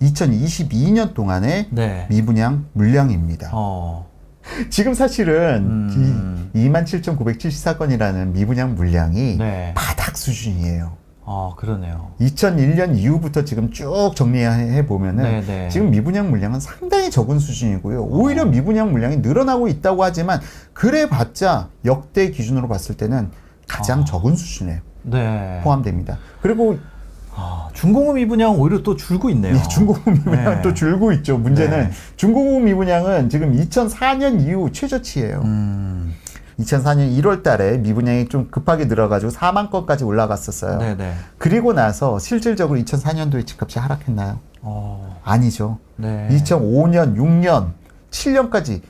2022년 0.00 1.14
동안의 1.14 1.68
네. 1.70 2.06
미분양 2.10 2.66
물량입니다. 2.72 3.50
어. 3.52 4.10
지금 4.70 4.94
사실은 4.94 5.64
음. 5.64 6.50
이 6.54 6.68
27,974건이라는 6.68 8.32
미분양 8.32 8.74
물량이 8.74 9.36
네. 9.38 9.72
바닥 9.74 10.16
수준이에요. 10.16 11.02
어, 11.24 11.54
그러네요. 11.56 12.10
2001년 12.20 12.96
이후부터 12.98 13.44
지금 13.44 13.70
쭉 13.70 14.12
정리해 14.16 14.84
보면은 14.86 15.22
네, 15.22 15.40
네. 15.42 15.68
지금 15.68 15.90
미분양 15.90 16.30
물량은 16.30 16.58
상당히 16.58 17.10
적은 17.10 17.38
수준이고요. 17.38 18.02
오히려 18.02 18.44
미분양 18.44 18.90
물량이 18.90 19.18
늘어나고 19.18 19.68
있다고 19.68 20.02
하지만 20.02 20.40
그래봤자 20.72 21.68
역대 21.84 22.30
기준으로 22.32 22.66
봤을 22.66 22.96
때는 22.96 23.30
가장 23.72 24.00
아. 24.00 24.04
적은 24.04 24.36
수준에 24.36 24.82
네. 25.02 25.60
포함됩니다. 25.64 26.18
그리고 26.42 26.78
아, 27.34 27.68
중공업 27.72 28.16
미분양 28.16 28.60
오히려 28.60 28.82
또 28.82 28.94
줄고 28.94 29.30
있네요. 29.30 29.56
예, 29.56 29.62
중공업 29.68 30.06
미분양 30.06 30.56
네. 30.56 30.62
또 30.62 30.74
줄고 30.74 31.12
있죠. 31.12 31.38
문제는 31.38 31.84
네. 31.88 31.90
중공업 32.16 32.62
미분양은 32.62 33.30
지금 33.30 33.56
2004년 33.56 34.42
이후 34.42 34.70
최저치예요. 34.70 35.40
음. 35.44 36.14
2004년 36.60 37.18
1월 37.18 37.42
달에 37.42 37.78
미분양이 37.78 38.28
좀 38.28 38.48
급하게 38.50 38.84
늘어가지고 38.84 39.32
4만 39.32 39.70
건까지 39.70 40.04
올라갔었어요. 40.04 40.78
네네. 40.78 41.14
그리고 41.38 41.72
나서 41.72 42.18
실질적으로 42.18 42.78
2004년도에 42.80 43.46
집값이 43.46 43.78
하락했나요? 43.78 44.38
어. 44.60 45.18
아니죠. 45.24 45.78
네. 45.96 46.28
2005년, 46.30 47.16
6년, 47.16 47.70
7년까지 48.10 48.82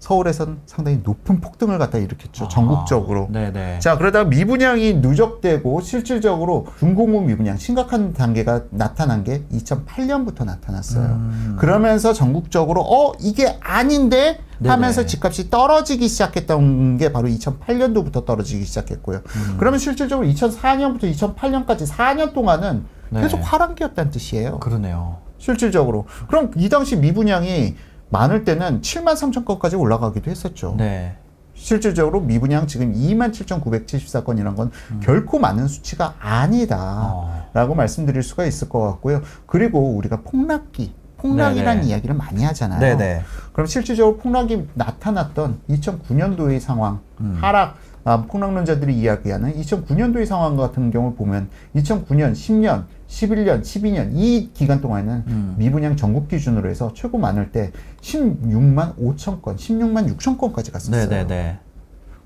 서울에서는 0.00 0.60
상당히 0.64 1.00
높은 1.04 1.40
폭등을 1.40 1.78
갖다 1.78 1.98
일으켰죠. 1.98 2.48
전국적으로. 2.48 3.28
아, 3.28 3.32
네네. 3.32 3.78
자, 3.80 3.98
그러다가 3.98 4.28
미분양이 4.28 4.94
누적되고 4.94 5.82
실질적으로 5.82 6.66
중공업 6.78 7.24
미분양 7.24 7.58
심각한 7.58 8.14
단계가 8.14 8.62
나타난 8.70 9.24
게 9.24 9.42
2008년부터 9.52 10.46
나타났어요. 10.46 11.04
음. 11.04 11.56
그러면서 11.60 12.14
전국적으로 12.14 12.80
어, 12.80 13.12
이게 13.20 13.58
아닌데 13.60 14.40
하면서 14.64 15.02
네네. 15.02 15.06
집값이 15.06 15.50
떨어지기 15.50 16.08
시작했던 16.08 16.96
게 16.96 17.12
바로 17.12 17.28
2008년도부터 17.28 18.24
떨어지기 18.24 18.64
시작했고요. 18.64 19.18
음. 19.18 19.56
그러면 19.58 19.78
실질적으로 19.78 20.26
2004년부터 20.28 21.12
2008년까지 21.14 21.86
4년 21.86 22.32
동안은 22.32 22.84
네. 23.10 23.20
계속 23.20 23.38
하락기였다는 23.38 24.10
뜻이에요. 24.10 24.60
그러네요. 24.60 25.18
실질적으로. 25.36 26.06
그럼 26.28 26.52
이 26.56 26.68
당시 26.68 26.96
미분양이 26.96 27.74
많을 28.10 28.44
때는 28.44 28.80
7만 28.82 29.14
3천 29.14 29.44
건까지 29.44 29.76
올라가기도 29.76 30.30
했었죠. 30.30 30.74
네. 30.76 31.16
실질적으로 31.54 32.20
미분양 32.20 32.66
지금 32.66 32.94
2만 32.94 33.32
7,974건이란 33.32 34.56
건 34.56 34.70
결코 35.02 35.38
많은 35.38 35.68
수치가 35.68 36.14
아니다. 36.18 36.76
음. 36.76 36.98
어. 37.02 37.50
라고 37.52 37.74
말씀드릴 37.74 38.22
수가 38.22 38.46
있을 38.46 38.68
것 38.68 38.80
같고요. 38.80 39.22
그리고 39.46 39.94
우리가 39.96 40.22
폭락기, 40.22 40.94
폭락이라는. 41.18 41.84
이야기를 41.84 42.14
많이 42.14 42.44
하잖아요. 42.44 42.80
네네. 42.80 43.22
그럼 43.52 43.66
실질적으로 43.66 44.16
폭락이 44.16 44.68
나타났던 44.74 45.60
2009년도의 45.68 46.60
상황, 46.60 47.00
음. 47.20 47.36
하락, 47.40 47.76
아, 48.04 48.22
폭락론자들이 48.22 48.94
이야기하는 48.94 49.54
2009년도의 49.60 50.24
상황 50.24 50.56
같은 50.56 50.90
경우를 50.90 51.16
보면 51.16 51.50
2009년, 51.76 52.32
10년, 52.32 52.84
11년, 53.08 53.60
12년 53.60 54.12
이 54.14 54.50
기간 54.54 54.80
동안에는 54.80 55.24
음. 55.26 55.54
미분양 55.58 55.96
전국 55.96 56.28
기준으로 56.28 56.70
해서 56.70 56.92
최고 56.94 57.18
많을 57.18 57.52
때 57.52 57.72
16만 58.00 58.96
5천 58.96 59.42
건, 59.42 59.56
16만 59.56 60.16
6천 60.16 60.38
건까지 60.38 60.72
갔었어요. 60.72 61.08
네네네. 61.08 61.58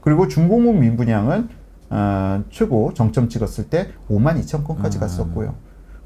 그리고 0.00 0.28
중공업 0.28 0.76
미분양은 0.76 1.48
어, 1.90 2.44
최고 2.50 2.92
정점 2.94 3.28
찍었을 3.28 3.68
때 3.70 3.90
5만 4.10 4.40
2천 4.42 4.64
건까지 4.64 4.98
음. 4.98 5.00
갔었고요. 5.00 5.54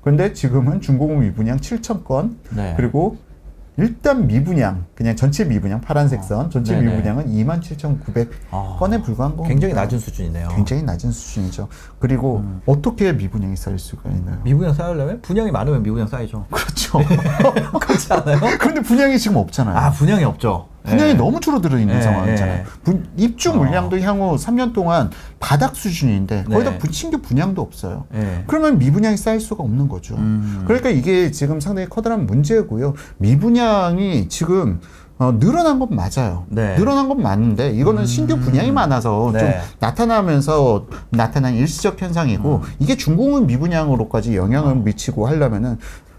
그런데 0.02 0.32
지금은 0.32 0.80
중공업 0.80 1.18
미분양 1.18 1.58
7천 1.58 2.04
건, 2.04 2.38
네. 2.54 2.74
그리고 2.76 3.16
일단 3.78 4.26
미분양, 4.26 4.86
그냥 4.96 5.14
전체 5.14 5.44
미분양 5.44 5.80
파란색 5.80 6.24
선 6.24 6.50
전체 6.50 6.74
네네. 6.74 6.96
미분양은 6.96 7.26
2만 7.28 7.62
7,900 7.62 8.28
아, 8.50 8.76
건에 8.76 9.00
불과한 9.00 9.36
겁니다. 9.36 9.48
굉장히 9.48 9.72
낮은 9.72 10.00
수준이네요. 10.00 10.48
굉장히 10.48 10.82
낮은 10.82 11.12
수준이죠. 11.12 11.68
그리고 12.00 12.38
음. 12.38 12.60
어떻게 12.66 13.12
미분양이 13.12 13.54
쌓일 13.56 13.78
수가 13.78 14.10
있나요? 14.10 14.40
미분양 14.42 14.74
쌓으려면 14.74 15.22
분양이 15.22 15.52
많으면 15.52 15.84
미분양 15.84 16.08
쌓이죠. 16.08 16.46
그렇죠. 16.50 16.98
그렇지 17.80 18.12
않아요? 18.12 18.38
그런데 18.58 18.80
분양이 18.80 19.16
지금 19.16 19.36
없잖아요. 19.36 19.76
아 19.76 19.90
분양이 19.92 20.24
없죠. 20.24 20.68
분양이 20.88 21.10
예. 21.10 21.14
너무 21.14 21.40
줄어들어 21.40 21.78
있는 21.78 21.96
예, 21.96 22.02
상황이잖아요. 22.02 22.58
예. 22.60 22.64
분- 22.84 23.06
입주 23.16 23.52
물량도 23.52 24.00
향후 24.00 24.36
3년 24.36 24.72
동안 24.72 25.10
바닥 25.40 25.76
수준인데 25.76 26.44
거기다 26.44 26.70
네. 26.70 26.78
분- 26.78 26.92
신규 26.92 27.18
분양도 27.18 27.62
없어요. 27.62 28.04
예. 28.14 28.44
그러면 28.46 28.78
미분양이 28.78 29.16
쌓일 29.16 29.40
수가 29.40 29.62
없는 29.64 29.88
거죠. 29.88 30.14
음. 30.16 30.64
그러니까 30.66 30.90
이게 30.90 31.30
지금 31.30 31.60
상당히 31.60 31.88
커다란 31.88 32.26
문제고요. 32.26 32.94
미분양이 33.18 34.28
지금 34.28 34.80
어, 35.20 35.36
늘어난 35.36 35.80
건 35.80 35.88
맞아요. 35.90 36.44
네. 36.48 36.76
늘어난 36.76 37.08
건 37.08 37.20
맞는데 37.20 37.70
이거는 37.72 38.06
신규 38.06 38.38
분양이 38.38 38.70
많아서 38.70 39.30
네. 39.32 39.38
좀 39.40 39.50
나타나면서 39.80 40.86
나타난 41.10 41.54
일시적 41.54 42.00
현상이고 42.00 42.62
음. 42.64 42.72
이게 42.78 42.96
중공은 42.96 43.48
미분양으로까지 43.48 44.36
영향을 44.36 44.76
미치고 44.76 45.26
하려면은 45.26 45.78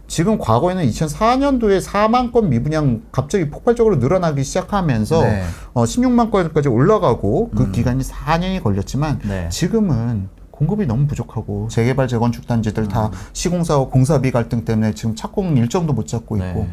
지금 0.10 0.40
과거에는 0.40 0.86
2004년도에 0.88 1.82
4만 1.82 2.34
건 2.34 2.50
미분양 2.50 3.04
갑자기 3.12 3.50
폭발적으로 3.50 3.98
늘어나기 3.98 4.44
시작하면서 4.44 5.22
네. 5.22 5.44
어, 5.74 5.84
16만 5.84 6.32
건까지 6.32 6.68
올라가고 6.68 7.52
그 7.52 7.72
기간이 7.72 8.04
4년이 8.04 8.64
걸렸지만 8.64 9.20
네. 9.24 9.48
지금은 9.50 10.30
공급이 10.50 10.88
너무 10.88 11.08
부족하고 11.08 11.68
재개발 11.70 12.08
재건축 12.08 12.48
단지들 12.48 12.84
음. 12.84 12.90
다 12.90 13.12
시공사와 13.32 13.86
공사비 13.86 14.32
갈등 14.32 14.66
때문에 14.66 14.94
지금 14.94 15.16
착공 15.16 15.56
일정도 15.56 15.94
못 15.94 16.08
잡고 16.08 16.38
네. 16.38 16.50
있고 16.50 16.68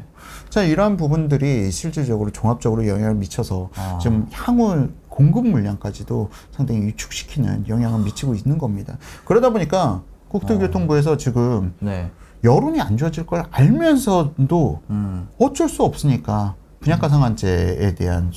자 0.48 0.64
이러한 0.64 0.96
부분들이 0.96 1.70
실질적으로 1.70 2.30
종합적으로 2.30 2.88
영향을 2.88 3.14
미쳐서 3.16 3.68
아. 3.76 3.98
지금 4.02 4.26
향후 4.32 4.88
공급 5.08 5.46
물량까지도 5.46 6.30
상당히 6.50 6.86
위축시키는 6.86 7.68
영향을 7.68 8.00
미치고 8.00 8.34
있는 8.34 8.56
겁니다. 8.58 8.96
그러다 9.24 9.50
보니까 9.50 10.02
국토교통부에서 10.28 11.16
지금 11.16 11.74
네. 11.78 12.10
여론이 12.46 12.80
안 12.80 12.96
좋아질 12.96 13.26
걸 13.26 13.44
알면서도 13.50 14.82
음. 14.90 15.28
어쩔 15.38 15.68
수 15.68 15.82
없으니까 15.82 16.54
분양가 16.80 17.08
상한제에 17.08 17.94
대한 17.96 18.32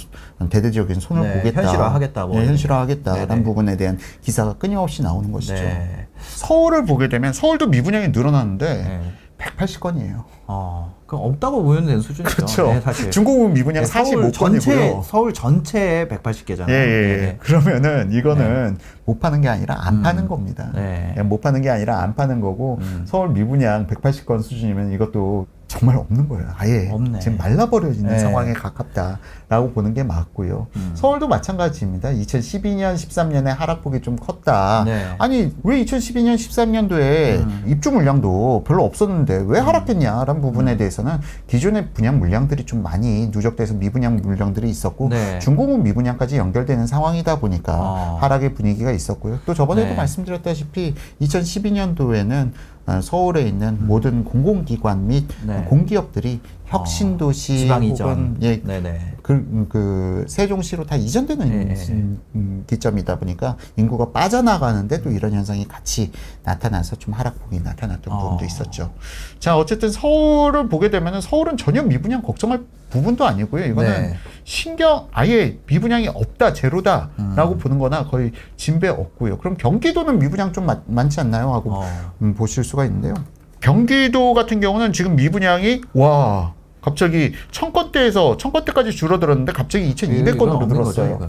대대적인 0.50 1.00
손을 1.00 1.22
네, 1.22 1.38
보겠다. 1.38 1.62
현실화하겠다, 1.62 2.26
뭐. 2.26 2.40
네, 2.40 2.48
현실화하겠다라는. 2.48 3.44
부분에 3.44 3.78
대한 3.78 4.00
기사가 4.22 4.54
끊임없이 4.54 5.04
나오는 5.04 5.32
것이죠. 5.32 5.54
네. 5.54 6.08
서울을 6.20 6.86
보게 6.86 7.10
되면 7.10 7.32
서울도 7.32 7.68
미분양이 7.68 8.08
늘어났는데 8.08 8.74
네. 8.74 9.02
180건이에요. 9.38 10.24
어, 10.52 10.96
그럼 11.06 11.26
없다고 11.26 11.62
보면 11.62 11.86
되는 11.86 12.02
수준이죠. 12.02 12.36
그렇죠. 12.36 12.74
네, 12.74 12.82
사실. 12.82 13.12
중공업 13.12 13.52
미분양 13.52 13.84
네, 13.84 13.88
서울 13.88 14.32
전체 14.32 14.72
45건이고요. 14.72 15.04
서울 15.04 15.32
전체에 15.32 16.08
180개잖아요. 16.08 16.70
예, 16.70 16.74
예, 16.74 17.24
예. 17.28 17.38
그러면은 17.40 18.12
이거는 18.12 18.80
못 19.06 19.20
파는 19.20 19.42
게 19.42 19.48
아니라 19.48 19.78
안 19.80 19.98
음. 19.98 20.02
파는 20.02 20.28
겁니다. 20.28 20.72
네. 20.74 21.14
예, 21.16 21.22
못 21.22 21.40
파는 21.42 21.62
게 21.62 21.70
아니라 21.70 22.02
안 22.02 22.16
파는 22.16 22.42
거고 22.42 22.80
음. 22.82 23.04
서울 23.06 23.30
미분양 23.30 23.86
180건 23.86 24.42
수준이면 24.42 24.92
이것도 24.94 25.46
정말 25.70 25.98
없는 25.98 26.28
거예요. 26.28 26.48
아예 26.58 26.90
없네. 26.92 27.20
지금 27.20 27.38
말라버려 27.38 27.90
있는 27.90 28.10
네. 28.10 28.20
상황에 28.20 28.54
가깝다라고 28.54 29.72
보는 29.74 29.94
게 29.94 30.04
맞고요. 30.04 30.66
음. 30.76 30.92
서울도 30.96 31.28
마찬가지입니다. 31.28 32.10
2012년, 32.10 32.96
13년에 32.96 33.46
하락폭이 33.56 34.02
좀 34.02 34.16
컸다. 34.16 34.84
네. 34.86 35.06
아니 35.20 35.54
왜 35.64 35.82
2012년, 35.86 36.36
13년도에 36.36 37.44
음. 37.44 37.64
입주 37.68 37.92
물량도 37.92 38.64
별로 38.66 38.84
없었는데 38.84 39.46
왜 39.46 39.60
하락했냐라는 39.60 40.42
부분에 40.42 40.76
대해서는 40.76 41.20
기존의 41.46 41.90
분양 41.94 42.18
물량들이 42.18 42.66
좀 42.66 42.82
많이 42.82 43.28
누적돼서 43.28 43.76
미분양 43.76 44.18
물량들이 44.18 44.68
있었고 44.68 45.10
네. 45.10 45.38
중공업 45.38 45.82
미분양까지 45.82 46.38
연결되는 46.38 46.88
상황이다 46.88 47.40
보니까 47.40 47.76
어. 47.80 48.18
하락의 48.22 48.56
분위기가 48.56 48.92
있었고요. 48.92 49.38
또 49.46 49.54
저번에도 49.54 49.90
네. 49.90 49.96
말씀드렸다시피 49.96 50.96
2012년도에는 51.22 52.52
어, 52.52 52.79
서울에 53.02 53.44
있는 53.44 53.86
모든 53.86 54.24
공공기관 54.24 55.08
및 55.08 55.28
네. 55.46 55.64
공기업들이 55.68 56.40
혁신도시 56.66 57.60
지방이전. 57.60 58.10
혹은 58.10 58.38
예, 58.42 58.62
네네. 58.62 59.16
그, 59.30 59.34
음, 59.34 59.66
그 59.70 60.26
세종시로 60.28 60.88
다 60.88 60.96
이전되는 60.96 61.48
예. 61.70 61.76
음, 61.92 62.20
음, 62.34 62.64
기점이다 62.66 63.20
보니까 63.20 63.58
인구가 63.76 64.12
빠져나가는데 64.12 65.04
또 65.04 65.12
이런 65.12 65.34
현상이 65.34 65.68
같이 65.68 66.12
나타나서 66.44 66.96
좀 66.96 67.14
하락폭이 67.14 67.60
나타났던 67.60 68.12
어. 68.12 68.18
부분도 68.24 68.46
있었죠. 68.46 68.92
자, 69.38 69.56
어쨌든 69.56 69.92
서울을 69.92 70.68
보게 70.68 70.90
되면은 70.90 71.22
서울은 71.22 71.58
전혀 71.58 71.84
미분양 71.84 72.24
걱정할 72.24 72.62
부분도 72.90 73.24
아니고요. 73.24 73.66
이거는 73.66 74.02
네. 74.02 74.18
신경 74.46 75.08
아예 75.12 75.60
미분양이 75.68 76.08
없다, 76.08 76.54
제로다라고 76.54 77.58
보는 77.60 77.78
거나 77.78 78.06
거의 78.08 78.32
진배 78.58 78.88
없고요. 78.88 79.38
그럼 79.38 79.58
경기도는 79.58 80.18
미분양 80.18 80.54
좀 80.54 80.66
많- 80.66 80.82
많지 80.88 81.20
않나요? 81.20 81.54
하고 81.54 81.74
어. 81.76 81.86
음, 82.24 82.34
보실 82.34 82.64
수가 82.64 82.84
있는데요. 82.86 83.14
경기도 83.62 84.34
같은 84.34 84.60
경우는 84.60 84.92
지금 84.92 85.16
미분양이 85.16 85.82
와 85.94 86.56
갑자기 86.82 87.34
천 87.52 87.72
건 87.74 87.92
대에서 87.92 88.38
천 88.38 88.52
건 88.52 88.66
대까지 88.66 88.92
줄어들었는데 88.92 89.54
갑자기 89.54 89.94
2,200건으로 89.94 90.36
이건 90.36 90.50
없는 90.50 90.82
거죠, 90.82 91.02
늘었어요. 91.04 91.28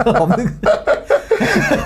이건 0.00 0.16
없는 0.16 0.46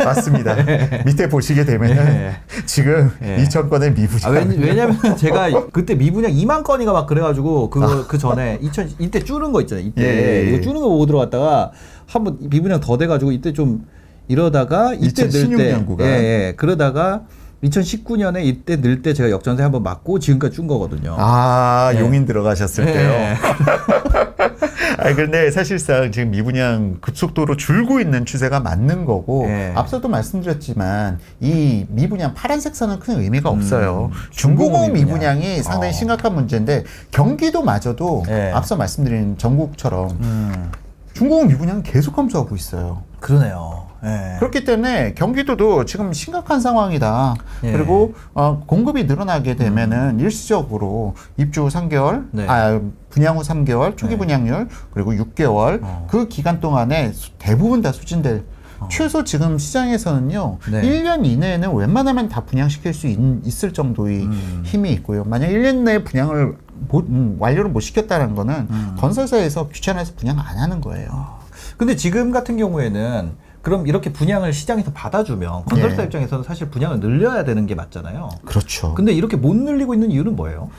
맞습니다. 0.04 0.56
밑에 1.04 1.28
보시게 1.28 1.64
되면은 1.64 1.96
예. 1.96 2.36
지금 2.66 3.10
예. 3.22 3.36
2,000건의 3.44 3.94
미분양. 3.96 4.24
아, 4.24 4.28
왜냐, 4.30 4.54
왜냐면 4.66 5.16
제가 5.16 5.68
그때 5.72 5.94
미분양 5.94 6.32
2만 6.32 6.62
건이가 6.62 6.92
막 6.92 7.06
그래가지고 7.06 7.70
그거 7.70 8.06
그 8.06 8.18
전에 8.18 8.58
2000 8.62 8.90
이때 8.98 9.20
줄은 9.20 9.52
거 9.52 9.60
있잖아요. 9.62 9.86
이때 9.86 10.02
아. 10.02 10.06
예, 10.06 10.10
예, 10.10 10.46
예. 10.46 10.50
이거 10.50 10.60
줄은 10.60 10.80
거 10.80 10.88
보고 10.88 11.06
들어갔다가 11.06 11.72
한번 12.06 12.36
미분양 12.40 12.80
더 12.80 12.96
돼가지고 12.98 13.32
이때 13.32 13.52
좀 13.52 13.86
이러다가 14.28 14.92
이때 14.94 15.28
늘2016 15.28 15.56
때, 15.56 15.72
년구간. 15.72 16.06
예, 16.06 16.12
예. 16.12 16.54
그러다가 16.56 17.22
2019년에 17.64 18.44
이때 18.44 18.80
늘 18.80 19.02
때 19.02 19.12
제가 19.14 19.30
역전세 19.30 19.62
한번 19.62 19.82
맞고 19.82 20.18
지금까지 20.18 20.54
준 20.54 20.66
거거든요. 20.66 21.16
아, 21.18 21.90
예. 21.94 22.00
용인 22.00 22.26
들어가셨을 22.26 22.86
예. 22.88 22.92
때요. 22.92 23.36
아, 24.98 25.14
근데 25.14 25.50
사실상 25.50 26.10
지금 26.10 26.30
미분양 26.30 26.96
급속도로 27.00 27.56
줄고 27.56 28.00
있는 28.00 28.24
추세가 28.24 28.60
맞는 28.60 29.04
거고, 29.04 29.46
예. 29.48 29.72
앞서도 29.74 30.08
말씀드렸지만, 30.08 31.18
이 31.40 31.84
미분양 31.88 32.34
파란색 32.34 32.74
선은 32.74 32.98
큰 33.00 33.20
의미가 33.20 33.48
없어요. 33.50 34.10
중공업 34.30 34.72
중공업 34.72 34.92
미분양. 34.92 35.38
미분양 35.38 35.42
이 35.42 35.62
상당히 35.62 35.90
어. 35.90 35.92
심각한 35.92 36.34
문제인데, 36.34 36.84
경기도마저도 37.10 38.24
예. 38.28 38.52
앞서 38.54 38.76
말씀드린 38.76 39.36
전국처럼 39.38 40.10
음, 40.20 40.72
중공업 41.14 41.46
미분양 41.48 41.82
계속 41.82 42.16
감소하고 42.16 42.56
있어요. 42.56 43.02
그러네요. 43.20 43.85
예. 44.04 44.36
그렇기 44.38 44.64
때문에 44.64 45.14
경기도도 45.14 45.84
지금 45.84 46.12
심각한 46.12 46.60
상황이다. 46.60 47.34
예. 47.64 47.72
그리고 47.72 48.14
어, 48.34 48.62
공급이 48.66 49.04
늘어나게 49.04 49.56
되면은 49.56 50.20
일시적으로 50.20 51.14
입주 51.36 51.62
후 51.64 51.68
3개월, 51.68 52.26
네. 52.32 52.46
아 52.48 52.80
분양 53.10 53.36
후 53.38 53.42
3개월, 53.42 53.96
초기 53.96 54.12
네. 54.14 54.18
분양률 54.18 54.68
그리고 54.92 55.12
6개월 55.12 55.80
어. 55.82 56.06
그 56.10 56.28
기간 56.28 56.60
동안에 56.60 57.12
수- 57.12 57.30
대부분 57.38 57.82
다 57.82 57.92
수진될. 57.92 58.44
최소 58.90 59.24
지금 59.24 59.56
시장에서는요, 59.56 60.58
네. 60.70 60.82
1년 60.82 61.24
이내에는 61.24 61.72
웬만하면 61.74 62.28
다 62.28 62.42
분양시킬 62.44 62.92
수 62.92 63.06
있, 63.06 63.18
을 63.64 63.72
정도의 63.72 64.24
음. 64.24 64.62
힘이 64.66 64.92
있고요. 64.92 65.24
만약 65.24 65.46
1년 65.48 65.76
내에 65.78 66.04
분양을 66.04 66.56
못- 66.88 67.08
음, 67.08 67.36
완료를 67.38 67.70
못 67.70 67.80
시켰다는 67.80 68.34
거는 68.34 68.66
음. 68.68 68.94
건설사에서 68.98 69.70
귀찮아서 69.70 70.12
분양 70.14 70.38
안 70.38 70.58
하는 70.58 70.82
거예요. 70.82 71.38
근데 71.78 71.96
지금 71.96 72.30
같은 72.32 72.58
경우에는 72.58 73.32
그럼 73.66 73.88
이렇게 73.88 74.12
분양을 74.12 74.52
시장에서 74.52 74.92
받아주면 74.92 75.64
건설사 75.64 76.02
예. 76.02 76.04
입장에서는 76.06 76.44
사실 76.44 76.70
분양을 76.70 77.00
늘려야 77.00 77.42
되는 77.42 77.66
게 77.66 77.74
맞잖아요. 77.74 78.28
그렇죠. 78.44 78.94
근데 78.94 79.10
이렇게 79.12 79.36
못 79.36 79.56
늘리고 79.56 79.92
있는 79.92 80.12
이유는 80.12 80.36
뭐예요? 80.36 80.70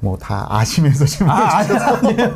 뭐 0.00 0.16
다 0.18 0.46
아시면서 0.48 1.04
지금 1.04 1.28
아, 1.28 1.58
아니에요. 1.58 2.34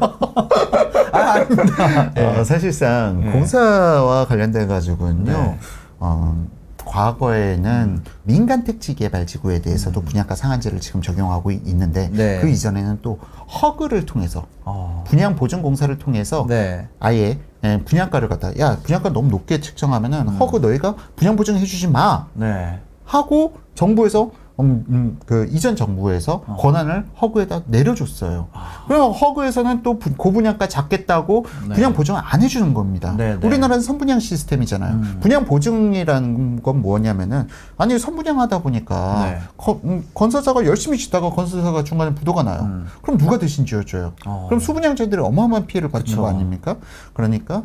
아, 1.11 1.19
아닙니다. 1.19 2.13
어, 2.19 2.45
사실상 2.45 3.23
예. 3.25 3.31
공사와 3.31 4.27
관련돼 4.27 4.67
가지고는요. 4.67 5.33
네. 5.33 5.59
어, 6.01 6.47
과거에는 6.85 8.03
민간 8.23 8.65
택지 8.65 8.95
개발 8.95 9.27
지구에 9.27 9.61
대해서도 9.61 10.01
분양가 10.03 10.35
상한제를 10.35 10.81
지금 10.81 11.03
적용하고 11.03 11.51
이- 11.51 11.61
있는데 11.65 12.09
음. 12.09 12.17
네. 12.17 12.41
그 12.41 12.49
이전에는 12.49 12.99
또 13.03 13.19
허그를 13.63 14.07
통해서 14.07 14.47
어. 14.65 15.05
분양 15.07 15.37
보증 15.37 15.63
공사를 15.63 15.97
통해서 15.99 16.47
네. 16.49 16.89
아예 17.01 17.39
예, 17.65 17.81
분양가를 17.85 18.29
갖다 18.29 18.57
야 18.59 18.79
분양가 18.83 19.11
너무 19.11 19.29
높게 19.31 19.61
책정하면은 19.61 20.29
음. 20.29 20.37
허그 20.37 20.59
너희가 20.59 20.95
분양 21.17 21.37
보증 21.37 21.57
해 21.57 21.65
주지 21.65 21.89
마 21.89 22.27
네. 22.35 22.81
하고 23.05 23.55
정부에서 23.75 24.31
음, 24.61 24.85
음, 24.89 25.19
그 25.27 25.49
이전 25.51 25.75
정부에서 25.75 26.45
어. 26.47 26.57
권한을 26.61 27.07
허그에다 27.21 27.63
내려줬어요. 27.67 28.49
그럼 28.87 29.11
허그에서는 29.11 29.83
또 29.83 29.99
부- 29.99 30.15
고분양가 30.17 30.69
잡겠다고 30.69 31.45
네. 31.69 31.75
분양 31.75 31.93
보증을 31.93 32.21
안 32.23 32.41
해주는 32.41 32.73
겁니다. 32.73 33.15
네, 33.17 33.37
네. 33.37 33.47
우리나라는 33.47 33.83
선분양 33.83 34.21
시스템이잖아요. 34.21 34.95
음. 34.95 35.19
분양 35.21 35.45
보증이라는 35.45 36.63
건 36.63 36.83
뭐냐면은 36.83 37.49
아니 37.77 37.99
선분양하다 37.99 38.63
보니까 38.63 39.25
네. 39.25 39.39
거- 39.57 39.81
음, 39.85 40.05
건설사가 40.15 40.65
열심히 40.67 40.99
짓다가 40.99 41.31
건설사가 41.31 41.83
중간에 41.83 42.15
부도가 42.15 42.45
나요. 42.45 42.61
음. 42.63 42.87
그럼 43.03 43.19
누가 43.19 43.39
대신 43.39 43.67
지어줘요? 43.67 44.13
어. 44.25 44.47
그럼 44.49 44.61
수분양자들이 44.61 45.21
어마어마한 45.21 45.67
피해를 45.67 45.91
받는 45.91 46.07
그쵸. 46.07 46.23
거 46.23 46.29
아닙니까? 46.29 46.77
그러니까 47.13 47.65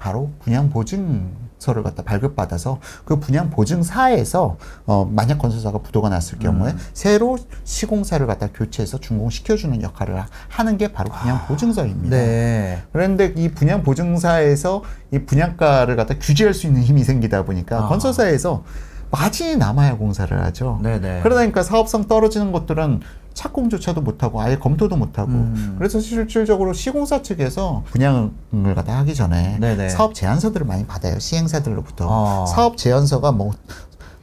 바로 0.00 0.30
분양 0.42 0.70
보증서를 0.70 1.82
갖다 1.82 2.02
발급받아서 2.02 2.80
그 3.04 3.20
분양 3.20 3.50
보증사에서 3.50 4.56
어 4.86 5.04
만약 5.04 5.36
건설사가 5.38 5.78
부도가 5.80 6.08
났을 6.08 6.38
음. 6.38 6.40
경우에 6.40 6.74
새로 6.94 7.36
시공사를 7.64 8.26
갖다 8.26 8.48
교체해서 8.52 8.98
준공시켜주는 8.98 9.82
역할을 9.82 10.18
하- 10.18 10.26
하는 10.48 10.78
게 10.78 10.88
바로 10.88 11.10
분양 11.12 11.46
보증서입니다. 11.46 12.16
네. 12.16 12.82
그런데 12.94 13.34
이 13.36 13.50
분양 13.50 13.82
보증사에서 13.82 14.82
이 15.12 15.18
분양가를 15.18 15.96
갖다 15.96 16.14
규제할 16.18 16.54
수 16.54 16.66
있는 16.66 16.82
힘이 16.82 17.04
생기다 17.04 17.44
보니까 17.44 17.84
아. 17.84 17.88
건설사에서 17.88 18.64
마진이 19.10 19.56
남아야 19.56 19.98
공사를 19.98 20.42
하죠. 20.44 20.78
네네. 20.82 21.20
그러다 21.22 21.42
보니까 21.42 21.62
사업성 21.62 22.06
떨어지는 22.08 22.52
것들은 22.52 23.00
착공조차도 23.34 24.00
못하고 24.02 24.40
아예 24.40 24.56
검토도 24.58 24.96
못하고 24.96 25.30
음. 25.30 25.74
그래서 25.78 26.00
실질적으로 26.00 26.72
시공사 26.72 27.22
측에서 27.22 27.84
분양을 27.90 28.74
갖다 28.74 28.98
하기 28.98 29.14
전에 29.14 29.58
네네. 29.58 29.88
사업 29.90 30.14
제안서들을 30.14 30.66
많이 30.66 30.86
받아요 30.86 31.18
시행사들로부터 31.18 32.06
아. 32.08 32.46
사업 32.46 32.76
제안서가 32.76 33.32
뭐 33.32 33.52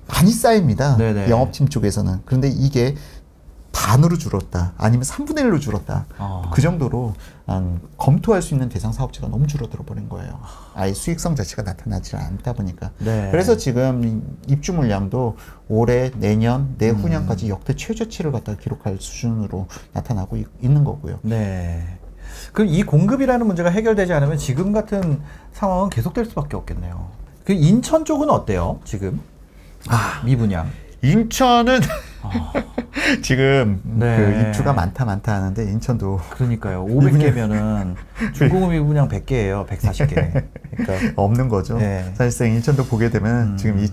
많이 0.07 0.31
쌓입니다 0.31 0.97
네네. 0.97 1.29
영업팀 1.29 1.69
쪽에서는 1.69 2.21
그런데 2.25 2.49
이게 2.49 2.95
반으로 3.71 4.17
줄었다 4.17 4.73
아니면 4.77 5.03
3분의 5.03 5.39
1로 5.43 5.61
줄었다 5.61 6.05
아. 6.17 6.49
그 6.53 6.61
정도로 6.61 7.13
음, 7.17 7.36
검토할 7.97 8.41
수 8.41 8.53
있는 8.53 8.67
대상 8.67 8.91
사업체가 8.91 9.27
너무 9.29 9.47
줄어들어 9.47 9.85
버린 9.85 10.09
거예요 10.09 10.39
아예 10.73 10.93
수익성 10.93 11.35
자체가 11.35 11.63
나타나지 11.63 12.17
않다 12.17 12.53
보니까 12.53 12.91
네. 12.99 13.29
그래서 13.31 13.55
지금 13.55 14.37
입주 14.47 14.73
물량도 14.73 15.37
올해, 15.69 16.11
내년, 16.17 16.61
음. 16.61 16.75
내후년까지 16.77 17.49
역대 17.49 17.75
최저치를 17.75 18.31
갖다 18.31 18.55
기록할 18.55 18.97
수준으로 18.99 19.67
나타나고 19.93 20.37
있, 20.37 20.47
는 20.61 20.83
거고요. 20.83 21.19
네. 21.23 21.99
그럼 22.53 22.69
이 22.69 22.83
공급이라는 22.83 23.45
문제가 23.45 23.69
해결되지 23.69 24.13
않으면 24.13 24.37
지금 24.37 24.71
같은 24.71 25.21
상황은 25.53 25.89
계속될 25.89 26.25
수밖에 26.25 26.55
없겠네요. 26.55 27.09
그 27.43 27.53
인천 27.53 28.05
쪽은 28.05 28.29
어때요? 28.29 28.79
지금? 28.83 29.21
아, 29.87 30.21
미분양. 30.25 30.69
인천은 31.01 31.79
아, 32.23 32.53
지금 33.21 33.81
네. 33.83 34.17
그 34.17 34.47
입주가 34.49 34.73
많다 34.73 35.05
많다 35.05 35.35
하는데 35.35 35.63
인천도 35.63 36.19
그러니까요. 36.31 36.85
500개면은 36.85 37.95
중공업 38.33 38.71
미분양 38.71 39.07
100개예요. 39.07 39.67
140개. 39.67 40.43
그러니까 40.75 41.13
없는 41.21 41.49
거죠. 41.49 41.77
네. 41.77 42.11
사실상 42.15 42.51
인천도 42.51 42.85
보게 42.85 43.09
되면 43.09 43.53
음. 43.53 43.57
지금 43.57 43.79
이 43.79 43.87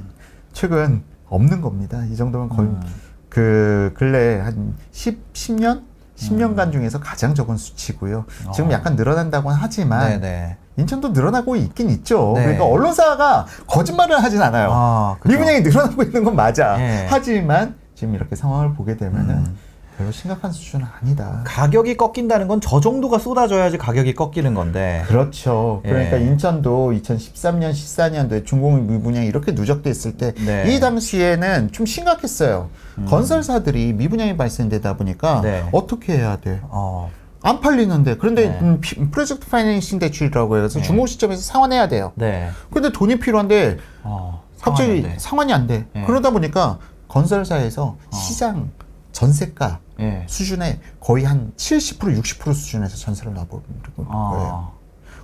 최근 0.52 1.02
없는 1.26 1.60
겁니다. 1.60 2.04
이 2.06 2.16
정도면 2.16 2.48
거의 2.48 2.68
음. 2.68 2.80
그 3.28 3.92
근래 3.94 4.38
한 4.40 4.74
10, 4.92 5.32
10년? 5.32 5.82
10년간 6.16 6.72
중에서 6.72 7.00
가장 7.00 7.34
적은 7.34 7.56
수치고요. 7.56 8.24
지금 8.54 8.70
음. 8.70 8.70
어. 8.70 8.74
약간 8.74 8.96
늘어난다고는 8.96 9.58
하지만 9.60 10.20
네네. 10.20 10.56
인천도 10.76 11.10
늘어나고 11.10 11.56
있긴 11.56 11.90
있죠. 11.90 12.32
네. 12.36 12.42
그러니까 12.42 12.64
언론사가 12.66 13.46
거짓말을 13.66 14.22
하진 14.22 14.42
않아요. 14.42 14.70
아. 14.72 15.16
미분양이 15.24 15.60
늘어나고 15.60 16.02
있는 16.02 16.24
건 16.24 16.36
맞아. 16.36 16.76
네. 16.76 17.06
하지만 17.08 17.74
지금 17.94 18.14
이렇게 18.14 18.34
상황을 18.36 18.74
보게 18.74 18.96
되면은 18.96 19.34
음. 19.34 19.58
별로 19.96 20.10
심각한 20.10 20.50
수준은 20.52 20.86
아니다. 21.00 21.42
가격이 21.44 21.96
꺾인다는 21.96 22.48
건 22.48 22.60
저 22.60 22.80
정도가 22.80 23.18
쏟아져야지 23.18 23.78
가격이 23.78 24.14
꺾이는 24.14 24.54
건데. 24.54 25.04
그렇죠. 25.06 25.80
그러니까 25.84 26.20
예. 26.20 26.24
인천도 26.26 26.92
2013년, 26.92 27.70
14년도에 27.72 28.44
중공업 28.46 28.80
미분양이 28.82 29.26
이렇게 29.26 29.52
누적됐을 29.52 30.16
때, 30.16 30.32
네. 30.34 30.74
이 30.74 30.80
당시에는 30.80 31.70
좀 31.72 31.86
심각했어요. 31.86 32.70
건설사들이 33.08 33.92
미분양이 33.92 34.36
발생되다 34.36 34.96
보니까 34.96 35.38
음. 35.40 35.42
네. 35.42 35.64
어떻게 35.72 36.16
해야 36.16 36.36
돼? 36.36 36.60
어. 36.64 37.10
안 37.42 37.60
팔리는데. 37.60 38.16
그런데 38.16 38.48
네. 38.48 38.58
음, 38.62 38.78
피- 38.80 38.96
프로젝트 39.10 39.46
파이낸싱 39.48 39.98
대출이라고 39.98 40.56
해서 40.58 40.78
네. 40.80 40.84
중공 40.84 41.06
시점에서 41.06 41.42
상환해야 41.42 41.88
돼요. 41.88 42.12
네. 42.14 42.48
근데 42.72 42.90
돈이 42.90 43.18
필요한데 43.18 43.78
어. 44.02 44.42
갑자기 44.60 44.88
상황인데. 45.02 45.18
상환이 45.18 45.52
안 45.52 45.66
돼. 45.66 45.86
네. 45.92 46.04
그러다 46.06 46.30
보니까 46.30 46.78
건설사에서 47.08 47.96
시장 48.12 48.70
전세가 49.12 49.80
예. 50.00 50.24
수준에 50.28 50.80
거의 51.00 51.24
한 51.24 51.52
70% 51.56 52.20
60% 52.20 52.54
수준에서 52.54 52.96
전세를 52.96 53.34
놔버리는 53.34 53.82
거예요. 53.96 54.08
아, 54.10 54.70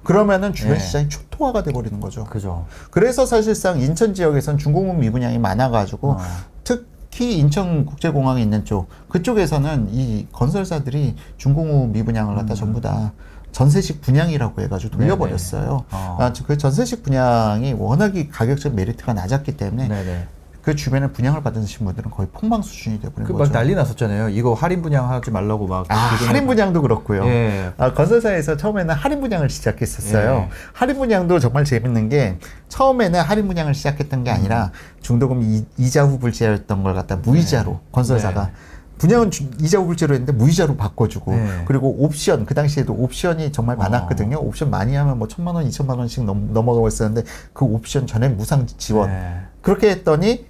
그러면은 0.03 0.53
주변 0.53 0.77
예. 0.77 0.79
시장이 0.79 1.09
초토화가 1.09 1.63
돼버리는 1.63 2.01
거죠. 2.01 2.25
그죠. 2.25 2.67
그래서 2.91 3.27
사실상 3.27 3.81
인천 3.81 4.15
지역에선 4.15 4.59
중공업 4.59 4.97
미분양이 4.97 5.39
많아가지고 5.39 6.13
어. 6.13 6.19
특히 6.65 7.39
인천국제공항에 7.39 8.41
있는 8.41 8.65
쪽 8.65 8.89
그쪽에서는 9.09 9.89
이 9.91 10.27
건설사들이 10.33 11.17
중공업 11.37 11.91
미분양을 11.91 12.35
음. 12.35 12.37
갖다 12.37 12.55
전부 12.55 12.81
다 12.81 13.13
전세식 13.53 14.01
분양이라고 14.01 14.63
해가지고 14.63 14.97
돌려버렸어요. 14.97 15.85
어. 15.91 16.17
아, 16.21 16.33
그 16.47 16.57
전세식 16.57 17.03
분양이 17.03 17.73
워낙에 17.73 18.29
가격적 18.29 18.75
메리트가 18.75 19.13
낮았기 19.13 19.57
때문에 19.57 19.89
네네. 19.89 20.29
그 20.63 20.77
주변에 20.77 21.07
분양을 21.09 21.43
받으신 21.43 21.87
분들은 21.87 22.11
거의 22.11 22.29
폭망 22.33 22.61
수준이 22.61 23.01
돼버린 23.01 23.27
그막 23.27 23.39
거죠. 23.39 23.53
난리 23.53 23.75
났었잖아요. 23.75 24.29
이거 24.29 24.53
할인 24.53 24.83
분양하지 24.83 25.31
말라고 25.31 25.67
막. 25.67 25.87
아, 25.89 25.95
할인 25.95 26.47
분양도 26.47 26.83
그렇고요. 26.83 27.25
예. 27.27 27.73
아, 27.79 27.95
건설사에서 27.95 28.57
처음에는 28.57 28.95
할인 28.95 29.21
분양을 29.21 29.49
시작했었어요. 29.49 30.31
예. 30.31 30.49
할인 30.75 30.97
분양도 30.99 31.39
정말 31.39 31.65
재밌는 31.65 32.11
게 32.11 32.39
처음에는 32.69 33.21
할인 33.21 33.47
분양을 33.47 33.75
시작했던 33.75 34.25
게 34.25 34.31
아니라 34.31 34.71
중도금 35.01 35.43
이, 35.43 35.65
이자 35.79 36.05
후불제였던 36.05 36.83
걸 36.83 36.95
갖다 36.95 37.17
무이자로 37.17 37.73
네. 37.73 37.79
건설사가 37.93 38.47
네. 38.47 38.53
분양은 38.99 39.31
주- 39.31 39.49
이자 39.59 39.79
후불제로 39.79 40.13
했는데 40.13 40.33
무이자로 40.35 40.77
바꿔주고 40.77 41.33
네. 41.33 41.63
그리고 41.65 42.05
옵션 42.05 42.45
그 42.45 42.53
당시에도 42.53 42.93
옵션이 42.93 43.51
정말 43.51 43.77
많았거든요. 43.79 44.37
어. 44.37 44.41
옵션 44.43 44.69
많이 44.69 44.95
하면 44.95 45.19
뭐 45.19 45.27
천만 45.27 45.55
원, 45.55 45.65
이천만 45.67 45.99
원씩 45.99 46.25
넘, 46.25 46.53
넘어가고 46.53 46.87
있었는데 46.87 47.27
그 47.55 47.65
옵션 47.65 48.07
전에 48.07 48.29
무상 48.29 48.67
지원 48.67 49.09
네. 49.09 49.41
그렇게 49.63 49.89
했더니 49.89 50.50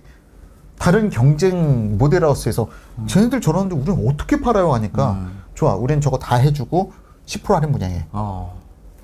다른 0.81 1.11
경쟁 1.11 1.99
모델하우스에서 1.99 2.66
음. 2.99 3.07
쟤네들 3.07 3.43
저러는데 3.43 3.75
우리는 3.77 4.09
어떻게 4.09 4.40
팔아요 4.40 4.73
하니까 4.73 5.29
좋아 5.55 5.75
우리는 5.75 6.01
저거 6.01 6.19
다 6.19 6.37
해주고 6.37 6.93
10% 7.27 7.53
할인 7.53 7.71
분양해 7.71 8.07
어. 8.12 8.59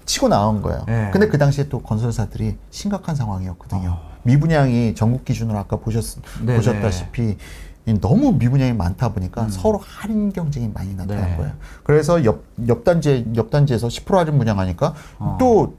치고 0.07 0.29
나온 0.29 0.62
거예요. 0.62 0.85
네. 0.87 1.11
근데 1.12 1.29
그 1.29 1.37
당시에 1.37 1.69
또 1.69 1.83
건설사들이 1.83 2.57
심각한 2.71 3.15
상황이었거든요. 3.15 3.91
어. 3.91 4.11
미분양이 4.23 4.95
전국 4.95 5.27
기준으로 5.27 5.59
아까 5.59 5.77
보셨, 5.77 6.03
네네. 6.41 6.57
보셨다시피 6.57 7.37
이 7.85 8.01
너무 8.01 8.33
미분양이 8.33 8.73
많다 8.73 9.11
보니까 9.12 9.49
서로 9.51 9.79
할인 9.79 10.33
경쟁이 10.33 10.71
많이 10.73 10.95
나타난 10.97 11.25
음. 11.25 11.29
네. 11.31 11.37
거예요. 11.37 11.53
그래서 11.85 12.25
옆, 12.25 12.45
옆 12.69 12.85
단지, 12.85 13.31
옆 13.37 13.51
단지에서 13.51 13.89
10% 13.89 14.15
할인 14.15 14.39
분양하니까 14.39 14.95
어. 15.19 15.37
또 15.39 15.75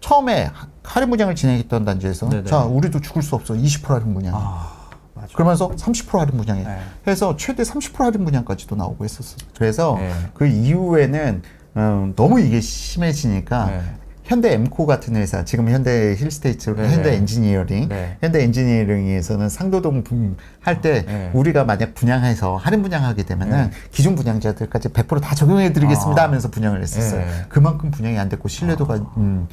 처음에 0.00 0.50
하- 0.52 0.66
할인 0.84 1.08
분양을 1.08 1.34
진행했던 1.36 1.86
단지에서 1.86 2.28
네네. 2.28 2.44
자, 2.44 2.64
우리도 2.64 3.00
죽을 3.00 3.22
수 3.22 3.34
없어. 3.34 3.54
20% 3.54 3.86
할인 3.88 4.12
분양. 4.12 4.34
아, 4.36 4.81
맞아. 5.22 5.34
그러면서 5.34 5.70
30% 5.70 6.18
할인 6.18 6.36
분양해. 6.36 6.64
네. 6.64 6.78
해서 7.06 7.36
최대 7.36 7.62
30% 7.62 7.98
할인 7.98 8.24
분양까지도 8.24 8.74
나오고 8.74 9.04
했었어요. 9.04 9.38
그래서 9.56 9.96
네. 9.98 10.12
그 10.34 10.46
이후에는 10.46 11.42
음, 11.76 12.12
너무 12.16 12.40
이게 12.40 12.60
심해지니까 12.60 13.66
네. 13.66 13.80
현대 14.24 14.52
엠코 14.52 14.86
같은 14.86 15.16
회사, 15.16 15.44
지금 15.44 15.68
현대 15.68 16.14
힐스테이트, 16.16 16.70
네, 16.70 16.88
현대 16.90 17.10
네. 17.10 17.16
엔지니어링, 17.16 17.88
네. 17.88 18.16
현대 18.20 18.42
엔지니어링에서는 18.44 19.48
상도동 19.48 20.04
분양할 20.04 20.36
때 20.60 21.04
네. 21.04 21.30
우리가 21.34 21.64
만약 21.64 21.94
분양해서 21.94 22.56
할인 22.56 22.82
분양하게 22.82 23.24
되면은 23.24 23.70
네. 23.70 23.70
기존 23.90 24.14
분양자들까지 24.14 24.90
100%다 24.90 25.34
적용해 25.34 25.72
드리겠습니다 25.72 26.22
아. 26.22 26.24
하면서 26.26 26.50
분양을 26.50 26.82
했었어요. 26.82 27.20
네. 27.20 27.44
그만큼 27.48 27.90
분양이 27.90 28.18
안 28.18 28.28
됐고 28.28 28.48
신뢰도가 28.48 28.94
음, 29.16 29.48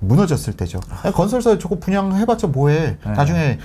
무너졌을 0.00 0.54
때죠. 0.54 0.80
건설사 1.14 1.58
저거 1.58 1.78
분양해봤자 1.78 2.48
뭐해. 2.48 2.96
네. 3.04 3.12
나중에 3.12 3.58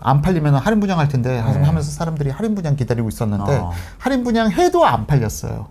안 0.00 0.22
팔리면 0.22 0.54
할인 0.56 0.80
분양할 0.80 1.08
텐데 1.08 1.30
네. 1.30 1.40
하면서 1.40 1.90
사람들이 1.90 2.30
할인 2.30 2.54
분양 2.54 2.76
기다리고 2.76 3.08
있었는데 3.08 3.56
어. 3.56 3.72
할인 3.98 4.24
분양 4.24 4.50
해도 4.50 4.84
안 4.86 5.06
팔렸어요. 5.06 5.68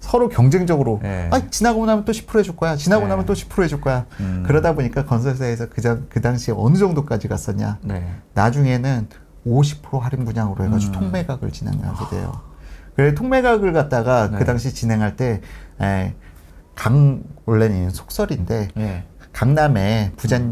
서로 0.00 0.28
경쟁적으로 0.28 1.00
네. 1.02 1.28
아 1.30 1.48
지나고 1.50 1.84
나면 1.84 2.04
또 2.04 2.12
10% 2.12 2.38
해줄 2.38 2.56
거야. 2.56 2.76
지나고 2.76 3.02
네. 3.04 3.08
나면 3.10 3.26
또 3.26 3.34
10% 3.34 3.62
해줄 3.62 3.80
거야. 3.80 4.06
음. 4.20 4.42
그러다 4.46 4.74
보니까 4.74 5.04
건설사에서 5.04 5.68
그, 5.68 5.82
자, 5.82 5.98
그 6.08 6.20
당시에 6.20 6.54
어느 6.56 6.78
정도까지 6.78 7.28
갔었냐. 7.28 7.78
네. 7.82 8.10
나중에는 8.34 9.08
50% 9.46 10.00
할인 10.00 10.24
분양으로 10.24 10.64
해가지고 10.64 10.92
음. 10.92 11.00
통매각을 11.00 11.50
진행하게 11.50 12.16
돼요. 12.16 12.40
그래 12.96 13.14
통매각을 13.14 13.72
갖다가 13.72 14.30
네. 14.30 14.38
그 14.38 14.44
당시 14.44 14.72
진행할 14.72 15.16
때, 15.16 15.40
에, 15.80 16.14
강 16.74 17.22
원래는 17.44 17.90
속설인데 17.90 18.68
네. 18.74 19.04
강남에 19.38 20.10
부자 20.16 20.42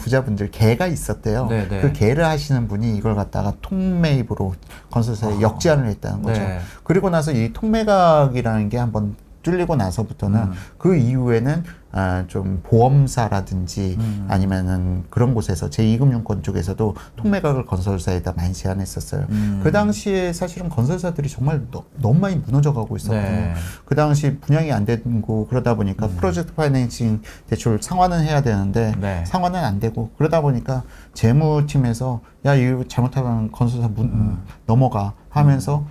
부자분들 0.00 0.50
개가 0.50 0.88
있었대요. 0.88 1.46
네, 1.46 1.68
네. 1.68 1.80
그 1.80 1.92
개를 1.92 2.24
하시는 2.24 2.66
분이 2.66 2.96
이걸 2.96 3.14
갖다가 3.14 3.54
통매입으로 3.62 4.56
건설사에 4.90 5.40
역제안을 5.40 5.86
했다는 5.86 6.22
거죠. 6.22 6.40
네. 6.40 6.58
그리고 6.82 7.08
나서 7.08 7.30
이 7.30 7.52
통매각이라는 7.52 8.68
게 8.68 8.78
한번 8.78 9.14
뚫리고 9.42 9.76
나서부터는 9.76 10.40
음. 10.40 10.52
그 10.78 10.96
이후에는 10.96 11.64
아, 11.94 12.24
좀 12.26 12.60
보험사라든지 12.62 13.96
음. 14.00 14.26
아니면은 14.30 15.04
그런 15.10 15.34
곳에서 15.34 15.68
제2금융권 15.68 16.42
쪽에서도 16.42 16.94
통매각을 17.16 17.66
건설사에다 17.66 18.32
많이 18.32 18.54
제안했었어요. 18.54 19.26
음. 19.28 19.60
그 19.62 19.70
당시에 19.72 20.32
사실은 20.32 20.70
건설사들이 20.70 21.28
정말 21.28 21.66
너, 21.70 21.84
너무 22.00 22.18
많이 22.18 22.36
무너져 22.36 22.72
가고 22.72 22.96
있었거든요. 22.96 23.22
네. 23.22 23.54
그 23.84 23.94
당시 23.94 24.38
분양이 24.38 24.72
안 24.72 24.86
되고 24.86 25.46
그러다 25.48 25.74
보니까 25.74 26.08
프로젝트 26.08 26.54
파이낸싱 26.54 27.20
대출 27.46 27.78
상환은 27.82 28.22
해야 28.22 28.40
되는데 28.40 28.94
음. 28.96 29.00
네. 29.02 29.24
상환은 29.26 29.62
안 29.62 29.78
되고 29.78 30.10
그러다 30.16 30.40
보니까 30.40 30.84
재무팀에서 31.12 32.22
야 32.46 32.54
이거 32.54 32.84
잘못하면 32.88 33.52
건설사 33.52 33.88
문 33.88 34.06
음. 34.06 34.42
넘어가 34.64 35.12
하면서 35.28 35.84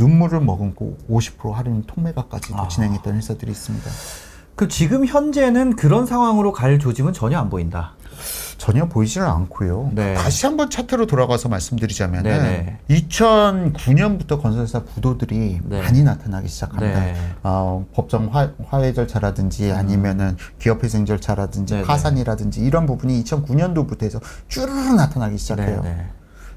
눈물을 0.00 0.40
머금고 0.40 0.96
50% 1.10 1.52
할인 1.52 1.84
통매각까지도 1.86 2.58
아. 2.58 2.68
진행했던 2.68 3.16
회사들이 3.16 3.52
있습니다. 3.52 3.90
그 4.56 4.68
지금 4.68 5.06
현재는 5.06 5.76
그런 5.76 6.06
상황으로 6.06 6.52
갈 6.52 6.78
조짐은 6.78 7.12
전혀 7.12 7.38
안 7.38 7.50
보인다. 7.50 7.94
전혀 8.58 8.86
보이지는 8.86 9.26
않고요. 9.26 9.90
네. 9.94 10.12
다시 10.12 10.44
한번 10.44 10.68
차트로 10.68 11.06
돌아가서 11.06 11.48
말씀드리자면 11.48 12.22
네네. 12.22 12.78
2009년부터 12.90 14.40
건설사 14.42 14.84
부도들이 14.84 15.60
네. 15.64 15.80
많이 15.80 16.02
나타나기 16.02 16.48
시작합니다. 16.48 17.00
네. 17.00 17.14
어, 17.42 17.86
법정 17.94 18.28
화, 18.34 18.50
화해 18.66 18.92
절차라든지 18.92 19.72
아니면은 19.72 20.36
기업회생 20.58 21.06
절차라든지 21.06 21.72
음. 21.72 21.76
네네. 21.76 21.86
파산이라든지 21.86 22.60
이런 22.60 22.84
부분이 22.84 23.24
2009년도부터 23.24 24.02
해서 24.02 24.20
쭈르르 24.48 24.94
나타나기 24.94 25.38
시작해요. 25.38 25.82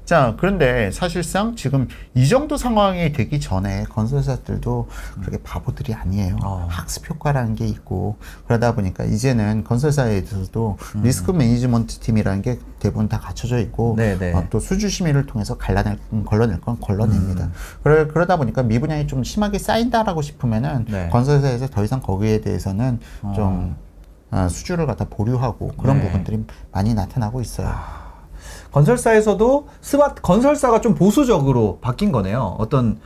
네, 0.04 0.10
네. 0.10 0.14
자, 0.14 0.34
그런데 0.38 0.90
사실상 0.90 1.56
지금 1.56 1.88
이 2.14 2.28
정도 2.28 2.56
상황이 2.56 3.12
되기 3.12 3.40
전에 3.40 3.84
건설사들도 3.84 4.88
그렇게 5.20 5.38
바보들이 5.42 5.94
아니에요. 5.94 6.36
어. 6.42 6.66
학습 6.68 7.08
효과라는 7.08 7.54
게 7.54 7.66
있고 7.66 8.16
그러다 8.46 8.74
보니까 8.74 9.04
이제는 9.04 9.64
건설사에서도 9.64 10.78
음. 10.96 11.02
리스크 11.02 11.30
매니지먼트 11.30 12.00
팀이라는 12.00 12.42
게 12.42 12.58
대부분 12.78 13.08
다 13.08 13.18
갖춰져 13.18 13.58
있고 13.58 13.94
네네. 13.96 14.34
어, 14.34 14.46
또 14.50 14.60
수주 14.60 14.90
심의를 14.90 15.26
통해서 15.26 15.56
갈라낼 15.56 15.98
음, 16.12 16.24
걸러낼 16.24 16.60
건 16.60 16.74
음. 16.74 16.80
걸러냅니다. 16.80 17.50
그래, 17.82 18.06
그러다 18.06 18.36
보니까 18.36 18.62
미분양이 18.62 19.06
좀 19.06 19.24
심하게 19.24 19.58
쌓인다라고 19.58 20.20
싶으면은 20.20 20.84
네. 20.88 21.08
건설사에서 21.08 21.68
더 21.68 21.82
이상 21.82 22.00
거기에 22.00 22.42
대해서는 22.42 23.00
어. 23.22 23.32
좀 23.34 23.76
아, 24.30 24.48
수주를 24.48 24.86
갖다 24.86 25.06
보류하고 25.08 25.68
그런 25.78 25.98
네. 25.98 26.06
부분들이 26.06 26.44
많이 26.72 26.92
나타나고 26.92 27.40
있어요. 27.40 27.72
건설사에서도 28.74 29.68
스마트 29.80 30.20
건설사가 30.20 30.80
좀 30.80 30.96
보수적으로 30.96 31.78
바뀐 31.80 32.10
거네요. 32.10 32.56
어떤 32.58 32.98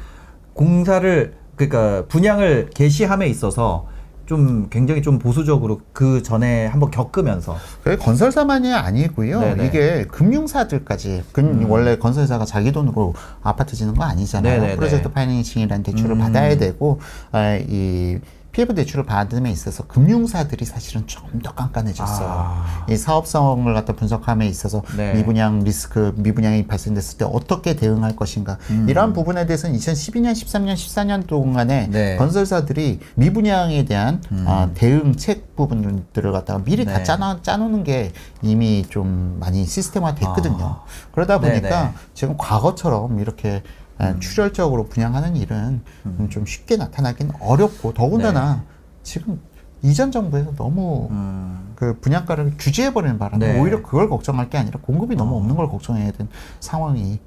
공사를 0.54 1.34
그러니까 1.56 2.06
분양을 2.06 2.70
개시함에 2.72 3.28
있어서 3.28 3.86
좀 4.24 4.68
굉장히 4.70 5.02
좀 5.02 5.18
보수적으로 5.18 5.80
그 5.92 6.22
전에 6.22 6.66
한번 6.66 6.90
겪으면서 6.90 7.56
그게 7.82 7.96
건설사만이 7.96 8.72
아니고요. 8.72 9.40
네네. 9.40 9.62
음. 9.62 9.66
이게 9.66 10.04
금융사들까지 10.04 11.24
금, 11.32 11.70
원래 11.70 11.98
건설사가 11.98 12.46
자기 12.46 12.72
돈으로 12.72 13.12
아파트 13.42 13.76
짓는 13.76 13.94
거 13.94 14.04
아니잖아요. 14.04 14.54
네네네. 14.54 14.76
프로젝트 14.76 15.10
파이낸싱이라는 15.10 15.82
대출을 15.82 16.16
음. 16.16 16.18
받아야 16.18 16.56
되고 16.56 16.98
아, 17.30 17.56
이 17.56 18.18
PF 18.58 18.74
대출을 18.74 19.04
받음에 19.06 19.52
있어서 19.52 19.84
금융사들이 19.84 20.64
사실은 20.64 21.06
좀더 21.06 21.54
깐깐해졌어요. 21.54 22.28
아. 22.28 22.86
이 22.90 22.96
사업성을 22.96 23.72
갖다 23.72 23.92
분석함에 23.92 24.48
있어서 24.48 24.82
네. 24.96 25.14
미분양 25.14 25.62
리스크, 25.62 26.12
미분양이 26.16 26.66
발생됐을 26.66 27.18
때 27.18 27.24
어떻게 27.24 27.76
대응할 27.76 28.16
것인가 28.16 28.58
이러한 28.88 29.12
부분에 29.12 29.46
대해서는 29.46 29.78
2012년, 29.78 30.32
13년, 30.32 30.74
14년 30.74 31.28
동안에 31.28 31.86
음. 31.86 31.90
네. 31.92 32.14
음. 32.14 32.18
건설사들이 32.18 32.98
미분양에 33.14 33.84
대한 33.84 34.20
아, 34.46 34.70
대응책 34.74 35.54
부분들을 35.54 36.32
갖다가 36.32 36.64
미리 36.64 36.84
다 36.84 36.98
네. 36.98 37.04
짜놔, 37.04 37.42
짜놓는 37.42 37.84
게 37.84 38.12
이미 38.42 38.84
좀 38.88 39.36
많이 39.38 39.64
시스템화 39.66 40.16
됐거든요. 40.16 40.64
아. 40.64 40.82
그러다 41.12 41.38
보니까 41.38 41.68
네네. 41.68 41.82
음. 41.90 41.94
지금 42.12 42.36
과거처럼 42.36 43.20
이렇게 43.20 43.62
아, 43.62 43.87
출혈적으로 44.20 44.88
분양하는 44.88 45.36
일은 45.36 45.80
음, 46.06 46.28
좀 46.30 46.46
쉽게 46.46 46.76
나타나긴 46.76 47.30
어렵고 47.40 47.94
더군다나 47.94 48.64
지금 49.02 49.40
이전 49.82 50.10
정부에서 50.10 50.54
너무 50.56 51.08
음, 51.10 51.72
그 51.74 51.98
분양가를 52.00 52.54
규제해 52.58 52.92
버리는 52.92 53.18
바람에 53.18 53.52
네. 53.52 53.60
오히려 53.60 53.82
그걸 53.82 54.08
걱정할 54.08 54.50
게 54.50 54.58
아니라 54.58 54.80
공급이 54.82 55.14
너무 55.16 55.36
없는 55.36 55.56
걸 55.56 55.68
걱정해야 55.68 56.10
되는 56.12 56.30
상황이 56.60 57.20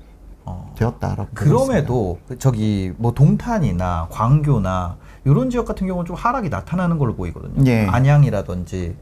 어. 0.43 0.73
되었다라고. 0.77 1.29
그럼에도 1.33 2.19
그 2.27 2.37
저기 2.39 2.93
뭐 2.97 3.13
동탄이나 3.13 4.07
광교나 4.09 4.97
이런 5.23 5.49
지역 5.49 5.65
같은 5.65 5.87
경우는 5.87 6.05
좀 6.05 6.15
하락이 6.15 6.49
나타나는 6.49 6.97
걸로 6.97 7.15
보이거든요. 7.15 7.63
예. 7.69 7.85
안양이라든지 7.85 8.95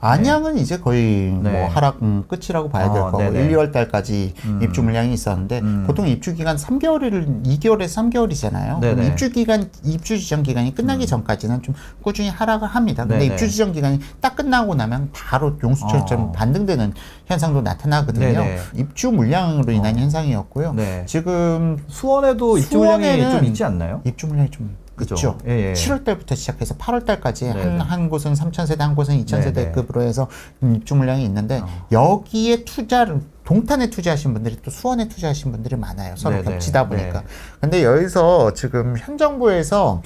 안양은 0.00 0.58
이제 0.58 0.78
거의 0.78 1.32
네. 1.42 1.50
뭐 1.50 1.68
하락 1.68 2.02
음, 2.02 2.24
끝이라고 2.28 2.68
봐야 2.68 2.92
될 2.92 3.02
어, 3.02 3.10
거고 3.10 3.18
네네. 3.18 3.46
1, 3.46 3.52
2월 3.52 3.72
달까지 3.72 4.34
음. 4.44 4.60
입주 4.62 4.82
물량이 4.82 5.12
있었는데 5.12 5.58
음. 5.60 5.84
보통 5.86 6.06
입주 6.06 6.34
기간 6.34 6.56
3개월을 6.56 7.44
2개월에서 7.44 8.10
3개월이잖아요. 8.10 8.80
네네. 8.80 9.02
음. 9.02 9.10
입주 9.10 9.30
기간 9.30 9.68
입주 9.84 10.18
지정 10.18 10.44
기간이 10.44 10.74
끝나기 10.74 11.06
전까지는 11.06 11.62
좀 11.62 11.74
꾸준히 12.02 12.28
하락을 12.28 12.68
합니다. 12.68 13.04
근데 13.04 13.18
네네. 13.18 13.34
입주 13.34 13.48
지정 13.48 13.72
기간이 13.72 13.98
딱 14.20 14.36
끝나고 14.36 14.76
나면 14.76 15.10
바로 15.12 15.58
용수철처럼 15.62 16.26
어. 16.26 16.32
반등되는 16.32 16.92
현상도 17.26 17.62
나타나거든요. 17.62 18.40
네네. 18.40 18.58
입주 18.76 19.10
물량으로 19.10 19.72
인한 19.72 19.98
현상이었고요. 19.98 20.74
네. 20.74 21.04
지금 21.06 21.76
수원에도 21.88 22.56
입주 22.56 22.78
물량이 22.78 23.04
수원에는 23.04 23.30
좀 23.32 23.44
있지 23.44 23.64
않나요? 23.64 24.00
입주 24.04 24.28
물량이 24.28 24.50
좀 24.50 24.76
그죠. 24.98 25.14
있죠. 25.14 25.38
예, 25.46 25.70
예. 25.70 25.72
7월 25.72 26.04
달부터 26.04 26.34
시작해서 26.34 26.76
8월 26.76 27.06
달까지 27.06 27.46
네네. 27.46 27.62
한, 27.62 27.80
한 27.80 28.08
곳은 28.10 28.34
3,000세대, 28.34 28.78
한 28.78 28.94
곳은 28.94 29.24
네네. 29.24 29.52
2,000세대급으로 29.72 30.02
해서 30.02 30.28
음, 30.62 30.76
입주 30.76 30.94
물량이 30.94 31.24
있는데 31.24 31.60
어. 31.60 31.86
여기에 31.90 32.64
투자를 32.64 33.20
동탄에 33.44 33.88
투자하신 33.88 34.34
분들이 34.34 34.58
또 34.62 34.70
수원에 34.70 35.08
투자하신 35.08 35.52
분들이 35.52 35.76
많아요. 35.76 36.16
서로 36.16 36.36
네네. 36.36 36.50
겹치다 36.50 36.88
보니까. 36.88 37.20
네. 37.20 37.26
근데 37.60 37.82
여기서 37.82 38.52
지금 38.52 38.94
현 38.98 39.16
정부에서 39.16 40.02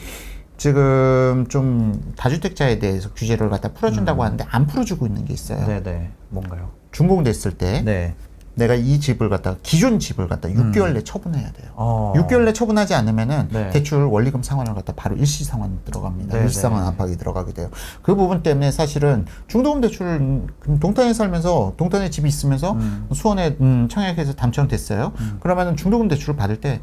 지금 0.56 1.46
좀 1.48 2.12
다주택자에 2.16 2.78
대해서 2.78 3.12
규제를 3.14 3.50
갖다 3.50 3.72
풀어준다고 3.72 4.22
하는데 4.22 4.44
안 4.48 4.68
풀어주고 4.68 5.06
있는 5.06 5.24
게 5.24 5.34
있어요. 5.34 5.58
음. 5.58 5.82
네네. 5.82 6.10
뭔가요? 6.28 6.70
준공됐을 6.92 7.52
때 7.52 7.82
네. 7.82 8.14
내가 8.54 8.74
이 8.74 9.00
집을 9.00 9.28
갖다가 9.28 9.56
기존 9.62 9.98
집을 9.98 10.28
갖다 10.28 10.48
6개월 10.48 10.92
내 10.92 11.02
처분해야 11.02 11.52
돼요. 11.52 11.70
어. 11.74 12.12
6개월 12.16 12.44
내 12.44 12.52
처분하지 12.52 12.94
않으면은 12.94 13.48
네. 13.50 13.70
대출 13.70 14.04
원리금 14.04 14.42
상환을 14.42 14.74
갖다 14.74 14.92
바로 14.94 15.16
일시 15.16 15.44
상환 15.44 15.78
들어갑니다. 15.84 16.36
네, 16.36 16.44
일시 16.44 16.56
네. 16.56 16.62
상환 16.62 16.84
압박이 16.86 17.16
들어가게 17.16 17.52
돼요. 17.54 17.70
그 18.02 18.14
부분 18.14 18.42
때문에 18.42 18.70
사실은 18.70 19.26
중도금 19.46 19.80
대출 19.80 20.46
동탄에 20.80 21.14
살면서 21.14 21.74
동탄에 21.76 22.10
집이 22.10 22.28
있으면서 22.28 22.72
음. 22.72 23.08
수원에 23.12 23.56
음, 23.60 23.88
청약해서 23.90 24.34
당첨됐어요. 24.34 25.12
그러면은 25.40 25.76
중도금 25.76 26.08
대출을 26.08 26.36
받을 26.36 26.60
때 26.60 26.80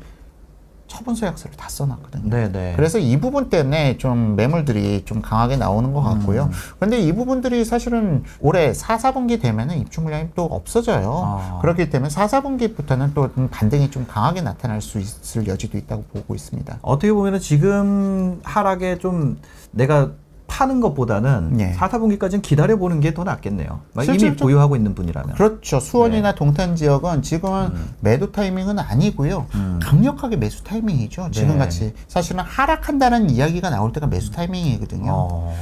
처분 0.90 1.16
서 1.16 1.28
약서를 1.28 1.56
다 1.56 1.70
써놨거든요. 1.70 2.30
네네. 2.30 2.74
그래서 2.76 3.00
이 3.00 3.18
부분 3.20 3.50
때문에 3.50 3.98
좀 3.98 4.36
매물들이 4.36 5.06
좀 5.06 5.22
강하게 5.22 5.56
나오는 5.56 5.94
것 5.94 6.02
같고요. 6.02 6.46
음. 6.46 6.52
근데 6.80 7.00
이 7.00 7.14
부분들이 7.14 7.64
사실은 7.64 8.24
올해 8.42 8.74
4, 8.74 8.98
4분기 8.98 9.40
되면은 9.40 9.78
입주 9.78 10.02
물량이 10.02 10.30
또 10.36 10.46
없어져요. 10.46 11.22
아. 11.24 11.60
그렇기 11.62 11.90
때문에 11.90 12.10
4, 12.10 12.26
4분기부터는 12.26 13.14
또 13.14 13.30
반등이 13.52 13.92
좀 13.92 14.06
강하게 14.08 14.42
나타날 14.42 14.82
수 14.82 15.00
있을 15.00 15.48
여지도 15.48 15.78
있다고 15.78 16.04
보고 16.12 16.36
있습니다. 16.36 16.80
어떻게 16.82 17.14
보면은 17.14 17.40
지금 17.40 18.42
하락에 18.44 18.98
좀 18.98 19.38
내가 19.72 20.12
파는 20.50 20.82
것보다는 20.82 21.54
네. 21.54 21.74
4, 21.74 21.88
4분기까지는 21.90 22.42
기다려보는 22.42 23.00
게 23.00 23.14
더 23.14 23.24
낫겠네요. 23.24 23.80
막 23.94 24.08
이미 24.08 24.36
보유하고 24.36 24.76
있는 24.76 24.94
분이라면. 24.96 25.36
그렇죠. 25.36 25.80
수원이나 25.80 26.36
동탄 26.36 26.76
지역은 26.76 27.22
지금은 27.22 27.74
매도 28.02 28.32
타이밍은 28.32 28.78
아니고요. 28.80 29.46
음. 29.56 29.80
강력하게 29.82 30.36
매수 30.36 30.64
타이밍이죠. 30.64 31.30
지금 31.32 31.54
네. 31.54 31.58
같이 31.58 31.94
사실은 32.08 32.44
하락한다는 32.44 33.30
이야기가 33.30 33.70
나올 33.70 33.92
때가 33.94 34.08
매수 34.08 34.32
타이밍이거든요. 34.32 35.12
어. 35.12 35.56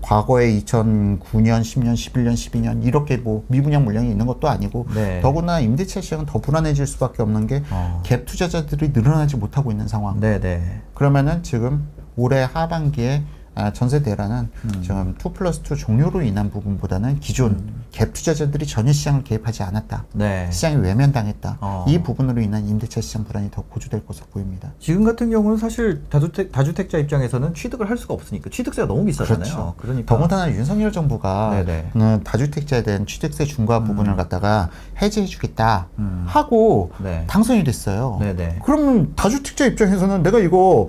과거에 0.00 0.52
2009년, 0.60 1.62
10년, 1.62 1.94
11년, 1.94 2.34
12년 2.34 2.84
이렇게 2.84 3.16
뭐 3.16 3.44
미분양 3.48 3.84
물량이 3.84 4.10
있는 4.10 4.26
것도 4.26 4.48
아니고 4.48 4.86
네. 4.94 5.20
더구나 5.22 5.60
임대차 5.60 6.02
시장은 6.02 6.26
더 6.26 6.40
불안해질 6.40 6.86
수밖에 6.86 7.22
없는 7.22 7.46
게갭 7.46 7.62
어. 7.70 8.02
투자자들이 8.26 8.90
늘어나지 8.92 9.36
못하고 9.36 9.70
있는 9.70 9.88
상황. 9.88 10.20
네네. 10.20 10.82
그러면은 10.94 11.42
지금 11.42 11.88
올해 12.16 12.42
하반기에 12.42 13.22
아, 13.54 13.72
전세 13.72 14.02
대란은 14.02 14.50
음. 14.64 14.82
지금 14.82 15.14
2 15.24 15.32
플러스 15.32 15.60
2 15.60 15.76
종료로 15.76 16.22
인한 16.22 16.50
부분보다는 16.50 17.20
기존 17.20 17.84
갭 17.92 18.12
투자자들이 18.12 18.66
전혀 18.66 18.92
시장을 18.92 19.22
개입하지 19.22 19.62
않았다. 19.62 20.06
네. 20.14 20.50
시장이 20.50 20.76
외면당했다. 20.76 21.58
어. 21.60 21.84
이 21.86 21.98
부분으로 22.02 22.40
인한 22.40 22.66
임대차 22.66 23.00
시장 23.00 23.24
불안이 23.24 23.50
더 23.52 23.62
고조될 23.62 24.04
것으로 24.06 24.26
보입니다. 24.32 24.72
지금 24.80 25.04
같은 25.04 25.30
경우는 25.30 25.58
사실 25.58 26.02
다주택, 26.10 26.50
다주택자 26.50 26.98
입장에서는 26.98 27.54
취득을 27.54 27.88
할 27.88 27.96
수가 27.96 28.14
없으니까 28.14 28.50
취득세가 28.50 28.88
너무 28.88 29.04
비싸잖아요. 29.04 29.44
그렇죠. 29.44 29.74
그러니까 29.76 30.14
더군다나 30.14 30.50
윤석열 30.50 30.90
정부가. 30.90 31.50
음, 31.94 32.20
다주택자에 32.24 32.82
대한 32.82 33.06
취득세 33.06 33.44
중과 33.44 33.84
부분을 33.84 34.16
갖다가 34.16 34.70
해제해주겠다 35.00 35.88
음. 35.98 36.24
하고 36.26 36.90
네. 36.98 37.24
당선이 37.28 37.62
됐어요. 37.62 38.18
네네. 38.20 38.60
그러면 38.64 39.12
다주택자 39.14 39.66
입장에서는 39.66 40.22
내가 40.24 40.40
이거 40.40 40.88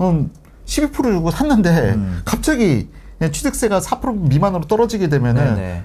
음, 0.00 0.30
12% 0.66 0.92
주고 0.92 1.30
샀는데 1.30 1.94
음. 1.94 2.22
갑자기 2.24 2.88
취득세가 3.20 3.80
4% 3.80 4.28
미만으로 4.28 4.64
떨어지게 4.64 5.08
되면은 5.08 5.54
네네. 5.54 5.84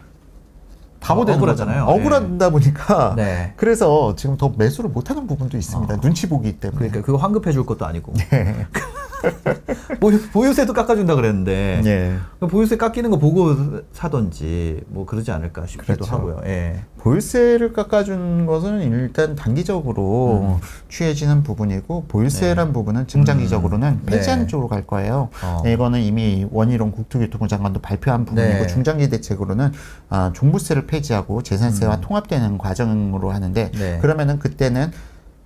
바보 1.00 1.24
되는 1.26 1.38
억울하잖아요. 1.38 1.86
거잖아요. 1.86 2.18
억울하다 2.18 2.50
보니까 2.50 3.14
네. 3.16 3.54
그래서 3.56 4.16
지금 4.16 4.36
더 4.38 4.54
매수를 4.58 4.90
못하는 4.90 5.28
부분도 5.28 5.58
있습니다. 5.58 5.94
어. 5.94 6.00
눈치 6.02 6.28
보기 6.28 6.60
때문에. 6.60 6.78
그러니까 6.78 7.02
그거 7.06 7.18
환급해 7.18 7.52
줄 7.52 7.66
것도 7.66 7.86
아니고. 7.86 8.14
네. 8.14 8.66
보유, 10.00 10.20
보유 10.32 10.54
세도 10.54 10.74
깎아준다 10.74 11.16
그랬는데. 11.16 11.82
예. 11.86 12.16
그 12.40 12.48
보유세 12.48 12.78
깎이는 12.78 13.10
거 13.10 13.18
보고 13.18 13.56
사던지 13.92 14.82
뭐 14.88 15.06
그러지 15.06 15.32
않을까 15.32 15.66
싶기도 15.66 16.06
그렇죠. 16.06 16.16
하고요. 16.16 16.42
예. 16.46 16.82
보유세를 17.00 17.74
깎아준 17.74 18.46
것은 18.46 18.82
일단 18.82 19.36
단기적으로 19.36 20.60
취해지는 20.90 21.44
부분이고 21.44 22.06
보유세란 22.08 22.74
부분은 22.74 23.08
중장기적으로는 23.08 23.88
음. 23.88 24.06
폐지하는 24.06 24.44
네. 24.44 24.48
쪽으로 24.48 24.68
갈 24.68 24.86
거예요. 24.86 25.30
어. 25.44 25.64
이거는 25.66 26.02
이미 26.02 26.46
원희룡 26.52 26.92
국토교통부 26.92 27.48
장관도 27.48 27.82
발표한 27.82 28.26
부분이고 28.26 28.60
네. 28.60 28.68
중장기 28.68 29.10
대책으로는 29.10 29.72
아, 30.10 30.32
종부세를 30.34 30.88
폐지하고 30.88 31.42
재산세와 31.42 32.02
통합되는 32.02 32.58
과정으로 32.58 33.32
하는데 33.32 33.72
음. 33.74 33.80
네. 33.80 33.98
그러면은 34.02 34.40
그때는 34.40 34.92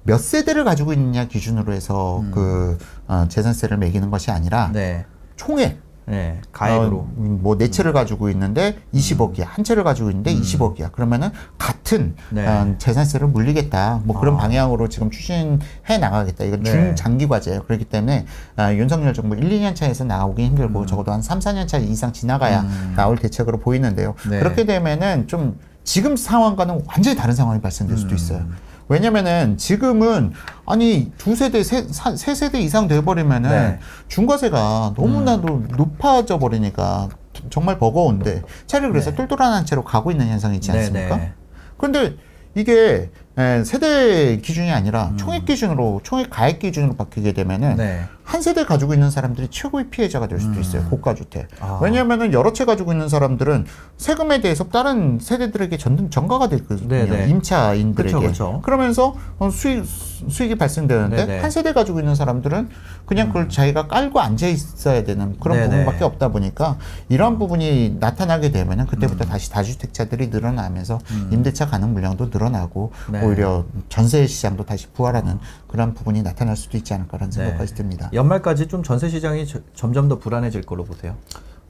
몇 0.03 0.19
세대를 0.19 0.63
가지고 0.63 0.93
있느냐 0.93 1.27
기준으로 1.27 1.73
해서 1.73 2.23
그 2.31 2.77
어, 3.07 3.25
재산세를 3.29 3.77
매기는 3.77 4.09
것이 4.11 4.31
아니라 4.31 4.67
음. 4.67 4.73
네. 4.73 5.05
총액 5.35 5.81
네. 6.05 6.41
가액으로. 6.51 6.97
어, 6.97 7.13
음, 7.17 7.39
뭐네 7.41 7.69
채를 7.69 7.93
가지고 7.93 8.29
있는데 8.29 8.77
20억이야. 8.93 9.45
한 9.45 9.63
채를 9.63 9.85
가지고 9.85 10.09
있는데 10.09 10.35
20억이야. 10.35 10.91
그러면은 10.91 11.29
같은 11.57 12.15
음. 12.31 12.35
네. 12.35 12.45
어, 12.45 12.75
재산세를 12.77 13.27
물리겠다. 13.27 14.01
뭐 14.03 14.19
그런 14.19 14.35
아. 14.35 14.39
방향으로 14.39 14.89
지금 14.89 15.09
추진해 15.09 15.97
나가겠다. 16.01 16.43
이건 16.43 16.63
네. 16.63 16.71
중장기 16.71 17.29
과제예요. 17.29 17.63
그렇기 17.63 17.85
때문에 17.85 18.25
아, 18.57 18.73
윤석열 18.73 19.13
정부 19.13 19.35
1, 19.37 19.49
2년 19.49 19.75
차에서 19.75 20.03
나오기 20.03 20.43
힘들고 20.43 20.81
음. 20.81 20.85
적어도 20.85 21.13
한 21.13 21.21
3, 21.21 21.39
4년 21.39 21.67
차 21.67 21.77
이상 21.77 22.11
지나가야 22.11 22.93
나올 22.97 23.17
대책으로 23.17 23.59
보이는데요. 23.59 24.15
네. 24.29 24.39
그렇게 24.39 24.65
되면은 24.65 25.27
좀 25.27 25.57
지금 25.85 26.17
상황과는 26.17 26.83
완전히 26.87 27.15
다른 27.15 27.33
상황이 27.33 27.61
발생될 27.61 27.97
수도 27.97 28.13
있어요. 28.15 28.45
음. 28.93 28.95
왜냐면은 28.95 29.57
지금은 29.57 30.33
아니 30.65 31.11
두 31.17 31.35
세대 31.35 31.63
세, 31.63 31.83
사- 31.89 32.15
세 32.15 32.35
세대 32.35 32.59
이상 32.61 32.87
돼버리면은 32.87 33.49
네. 33.49 33.79
중과세가 34.07 34.93
너무나도 34.95 35.53
음. 35.53 35.67
높아져 35.75 36.37
버리니까 36.37 37.09
정말 37.49 37.79
버거운데 37.79 38.43
차라리 38.67 38.91
그래서 38.91 39.09
네. 39.11 39.15
똘똘한 39.17 39.65
채로 39.65 39.83
가고 39.83 40.11
있는 40.11 40.27
현상이 40.27 40.55
있지 40.55 40.71
않습니까? 40.71 41.15
네네. 41.17 41.33
그런데 41.77 42.15
이게 42.55 43.09
에, 43.35 43.63
세대 43.63 44.37
기준이 44.37 44.71
아니라 44.71 45.09
음. 45.09 45.17
총액 45.17 45.45
기준으로 45.45 46.01
총액 46.03 46.29
가액 46.29 46.59
기준으로 46.59 46.93
바뀌게 46.95 47.33
되면은 47.33 47.77
네. 47.77 48.01
한 48.23 48.41
세대 48.41 48.65
가지고 48.65 48.93
있는 48.93 49.11
사람들이 49.11 49.49
최고의 49.49 49.89
피해자가 49.89 50.27
될 50.27 50.39
수도 50.39 50.59
있어요. 50.59 50.83
고가 50.89 51.13
주택. 51.13 51.41
음. 51.41 51.57
아. 51.59 51.79
왜냐하면은 51.81 52.33
여러 52.33 52.53
채 52.53 52.65
가지고 52.65 52.91
있는 52.91 53.09
사람들은 53.09 53.65
세금에 53.97 54.41
대해서 54.41 54.65
다른 54.65 55.19
세대들에게 55.19 55.77
전, 55.77 56.09
전가가 56.09 56.47
되거든요. 56.49 56.87
네네. 56.87 57.29
임차인들에게. 57.29 58.13
그쵸, 58.13 58.27
그쵸. 58.27 58.61
그러면서 58.63 59.15
어, 59.39 59.49
수익 59.49 59.85
수익이 60.29 60.55
발생되는데 60.55 61.25
네네. 61.25 61.39
한 61.39 61.51
세대 61.51 61.73
가지고 61.73 61.99
있는 61.99 62.15
사람들은 62.15 62.69
그냥 63.05 63.27
그걸 63.27 63.49
자기가 63.49 63.87
깔고 63.87 64.21
앉아 64.21 64.47
있어야 64.47 65.03
되는 65.03 65.37
그런 65.39 65.57
네네. 65.57 65.69
부분밖에 65.69 66.05
없다 66.05 66.29
보니까 66.29 66.77
이런 67.09 67.37
부분이 67.37 67.97
나타나게 67.99 68.51
되면은 68.51 68.87
그때부터 68.87 69.25
다시 69.25 69.51
다주택자들이 69.51 70.27
늘어나면서 70.27 70.99
임대차 71.31 71.67
가능 71.67 71.93
물량도 71.93 72.27
늘어나고 72.27 72.91
네. 73.11 73.21
오히려 73.21 73.65
전세 73.89 74.25
시장도 74.25 74.65
다시 74.65 74.87
부활하는 74.93 75.39
그런 75.67 75.93
부분이 75.93 76.23
나타날 76.23 76.55
수도 76.55 76.77
있지 76.77 76.93
않을까라는 76.93 77.31
생각까지 77.31 77.75
듭니다. 77.75 78.09
연말까지 78.13 78.67
좀 78.67 78.83
전세 78.83 79.09
시장이 79.09 79.45
저- 79.47 79.59
점점 79.73 80.07
더 80.07 80.19
불안해질 80.19 80.61
걸로 80.63 80.83
보세요. 80.83 81.15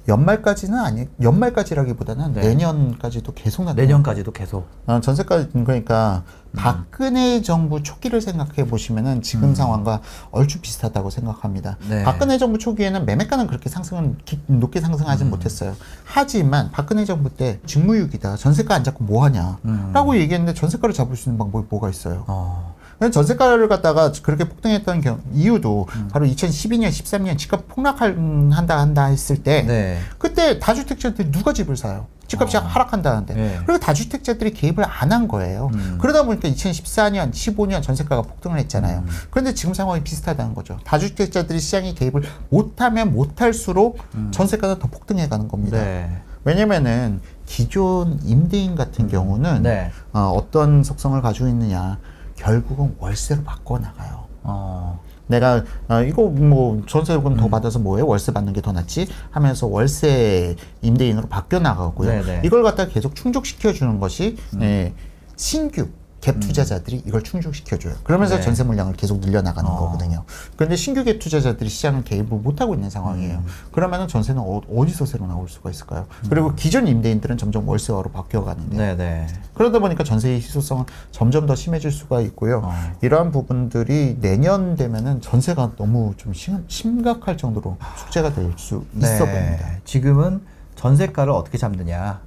연말까지는 0.05 0.77
아니 0.79 1.07
연말까지라기보다는 1.21 2.33
네. 2.33 2.41
내년까지도 2.41 3.33
계속 3.35 3.63
나타나. 3.63 3.81
내년까지도 3.81 4.33
계속. 4.33 4.67
어, 4.85 4.99
전세까지 4.99 5.51
그러니까 5.63 6.23
음. 6.51 6.57
박근혜 6.57 7.41
정부 7.41 7.81
초기를 7.81 8.19
생각해 8.19 8.67
보시면은 8.67 9.21
지금 9.21 9.55
상황과 9.55 10.01
얼추 10.31 10.59
비슷하다고 10.59 11.09
생각합니다. 11.09 11.77
음. 11.83 11.89
네. 11.89 12.03
박근혜 12.03 12.37
정부 12.37 12.57
초기에는 12.57 13.05
매매가는 13.05 13.47
그렇게 13.47 13.69
상승은 13.69 14.17
기- 14.25 14.41
높게 14.47 14.81
음. 14.81 14.81
상승하지 14.81 15.23
못했어요. 15.23 15.73
하지만 16.03 16.69
박근혜 16.71 17.05
정부 17.05 17.29
때 17.29 17.61
직무유기다 17.65 18.35
전세가 18.35 18.75
안 18.75 18.83
잡고 18.83 19.05
뭐 19.05 19.23
하냐라고 19.23 20.11
음. 20.11 20.15
얘기했는데 20.17 20.53
전세가를 20.53 20.93
잡을 20.93 21.15
수 21.15 21.29
있는 21.29 21.37
방법이 21.37 21.67
뭐가 21.69 21.89
있어요? 21.89 22.25
어. 22.27 22.75
전세가를 23.11 23.67
갖다가 23.67 24.11
그렇게 24.21 24.43
폭등했던 24.47 25.01
경, 25.01 25.21
이유도 25.33 25.87
음. 25.95 26.09
바로 26.11 26.25
2012년, 26.25 26.89
13년 26.89 27.37
집값 27.37 27.67
폭락한다 27.67 28.79
한다 28.79 29.05
했을 29.05 29.43
때 29.43 29.63
네. 29.63 29.99
그때 30.17 30.59
다주택자들이 30.59 31.31
누가 31.31 31.53
집을 31.53 31.77
사요? 31.77 32.07
집값이 32.27 32.57
어. 32.57 32.61
하락한다는데. 32.61 33.33
네. 33.35 33.59
그리고 33.65 33.79
다주택자들이 33.79 34.51
개입을 34.53 34.83
안 34.85 35.11
한 35.11 35.27
거예요. 35.27 35.69
음. 35.73 35.97
그러다 36.01 36.23
보니까 36.23 36.47
2014년, 36.49 37.31
15년 37.31 37.83
전세가가 37.83 38.23
폭등을 38.23 38.57
했잖아요. 38.59 38.99
음. 38.99 39.07
그런데 39.29 39.53
지금 39.53 39.73
상황이 39.75 40.01
비슷하다는 40.01 40.55
거죠. 40.55 40.79
다주택자들이 40.85 41.59
시장에 41.59 41.93
개입을 41.93 42.23
못하면 42.49 43.13
못할수록 43.13 43.99
전세가는 44.31 44.79
더 44.79 44.87
폭등해 44.87 45.27
가는 45.27 45.47
겁니다. 45.47 45.77
음. 45.77 45.83
네. 45.83 46.21
왜냐면은 46.45 47.21
기존 47.45 48.19
임대인 48.23 48.75
같은 48.75 49.07
경우는 49.07 49.63
네. 49.63 49.91
어, 50.13 50.33
어떤 50.35 50.83
속성을 50.83 51.21
가지고 51.21 51.47
있느냐. 51.49 51.99
결국은 52.43 52.95
월세로 52.99 53.43
바꿔 53.43 53.79
나가요. 53.79 54.25
어. 54.43 54.99
내가 55.27 55.63
아, 55.87 56.01
이거 56.01 56.23
뭐 56.27 56.83
전세금 56.85 57.33
음. 57.33 57.37
더 57.37 57.47
받아서 57.47 57.79
뭐해 57.79 58.03
월세 58.03 58.33
받는 58.33 58.51
게 58.51 58.61
더 58.61 58.71
낫지 58.73 59.07
하면서 59.31 59.67
월세 59.67 60.55
임대인으로 60.81 61.27
바뀌어 61.27 61.59
나가고요. 61.59 62.09
네네. 62.09 62.37
음. 62.39 62.45
이걸 62.45 62.61
갖다 62.63 62.87
계속 62.87 63.15
충족시켜 63.15 63.71
주는 63.71 63.99
것이 63.99 64.37
예, 64.61 64.93
신규 65.37 65.87
갭 66.23 66.39
투자자들이 66.39 67.03
이걸 67.05 67.21
충족시켜 67.21 67.77
줘요. 67.77 67.95
그러면서 68.03 68.37
네. 68.37 68.41
전세 68.41 68.63
물량을 68.63 68.93
계속 68.93 69.19
늘려 69.19 69.41
나가는 69.41 69.69
어. 69.69 69.75
거거든요. 69.75 70.23
그런데 70.55 70.77
신규 70.77 71.03
갭 71.03 71.19
투자자들이 71.19 71.69
시장을 71.69 72.05
개입을 72.05 72.37
못 72.37 72.61
하고 72.61 72.73
있는 72.73 72.89
상황이에요. 72.89 73.39
음. 73.39 73.45
그러면은 73.73 74.07
전세는 74.07 74.41
어, 74.41 74.61
디서 74.85 75.05
새로 75.05 75.27
나올 75.27 75.49
수가 75.49 75.69
있을까요? 75.69 76.07
그리고 76.29 76.55
기존 76.55 76.87
임대인들은 76.87 77.37
점점 77.37 77.67
월세화로 77.67 78.11
바뀌어 78.11 78.45
가는데 78.45 78.77
네, 78.77 78.95
네. 78.95 79.27
그러다 79.53 79.79
보니까 79.79 80.05
전세의 80.05 80.37
희소성은 80.37 80.85
점점 81.11 81.45
더 81.45 81.55
심해질 81.55 81.91
수가 81.91 82.21
있고요. 82.21 82.61
어. 82.63 82.73
이러한 83.01 83.31
부분들이 83.31 84.17
내년 84.21 84.75
되면은 84.75 85.19
전세가 85.19 85.73
너무 85.75 86.13
좀 86.15 86.33
심, 86.33 86.63
심각할 86.69 87.35
정도로 87.37 87.77
숙제가 87.97 88.33
될 88.33 88.53
수 88.55 88.85
있어 88.97 89.25
보입니다. 89.25 89.67
네. 89.67 89.81
지금은 89.83 90.41
전세가를 90.75 91.33
어떻게 91.33 91.57
잡느냐. 91.57 92.21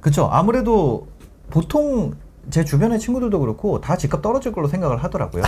그쵸. 0.00 0.28
아무래도 0.30 1.08
보통 1.48 2.14
제 2.50 2.64
주변의 2.64 2.98
친구들도 2.98 3.38
그렇고 3.40 3.80
다 3.80 3.96
집값 3.96 4.22
떨어질 4.22 4.52
걸로 4.52 4.68
생각을 4.68 5.02
하더라고요. 5.02 5.42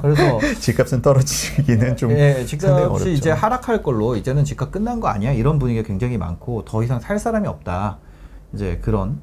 그래서 0.00 0.38
집값은 0.60 1.02
떨어지기는 1.02 1.96
좀 1.96 2.10
예, 2.12 2.44
상당히 2.46 2.46
집값이. 2.46 3.12
이제 3.12 3.30
하락할 3.30 3.82
걸로 3.82 4.16
이제는 4.16 4.44
집값 4.44 4.70
끝난 4.72 5.00
거 5.00 5.08
아니야? 5.08 5.32
이런 5.32 5.58
분위기가 5.58 5.86
굉장히 5.86 6.18
많고 6.18 6.64
더 6.64 6.82
이상 6.82 7.00
살 7.00 7.18
사람이 7.18 7.46
없다. 7.48 7.98
이제 8.54 8.78
그런 8.82 9.20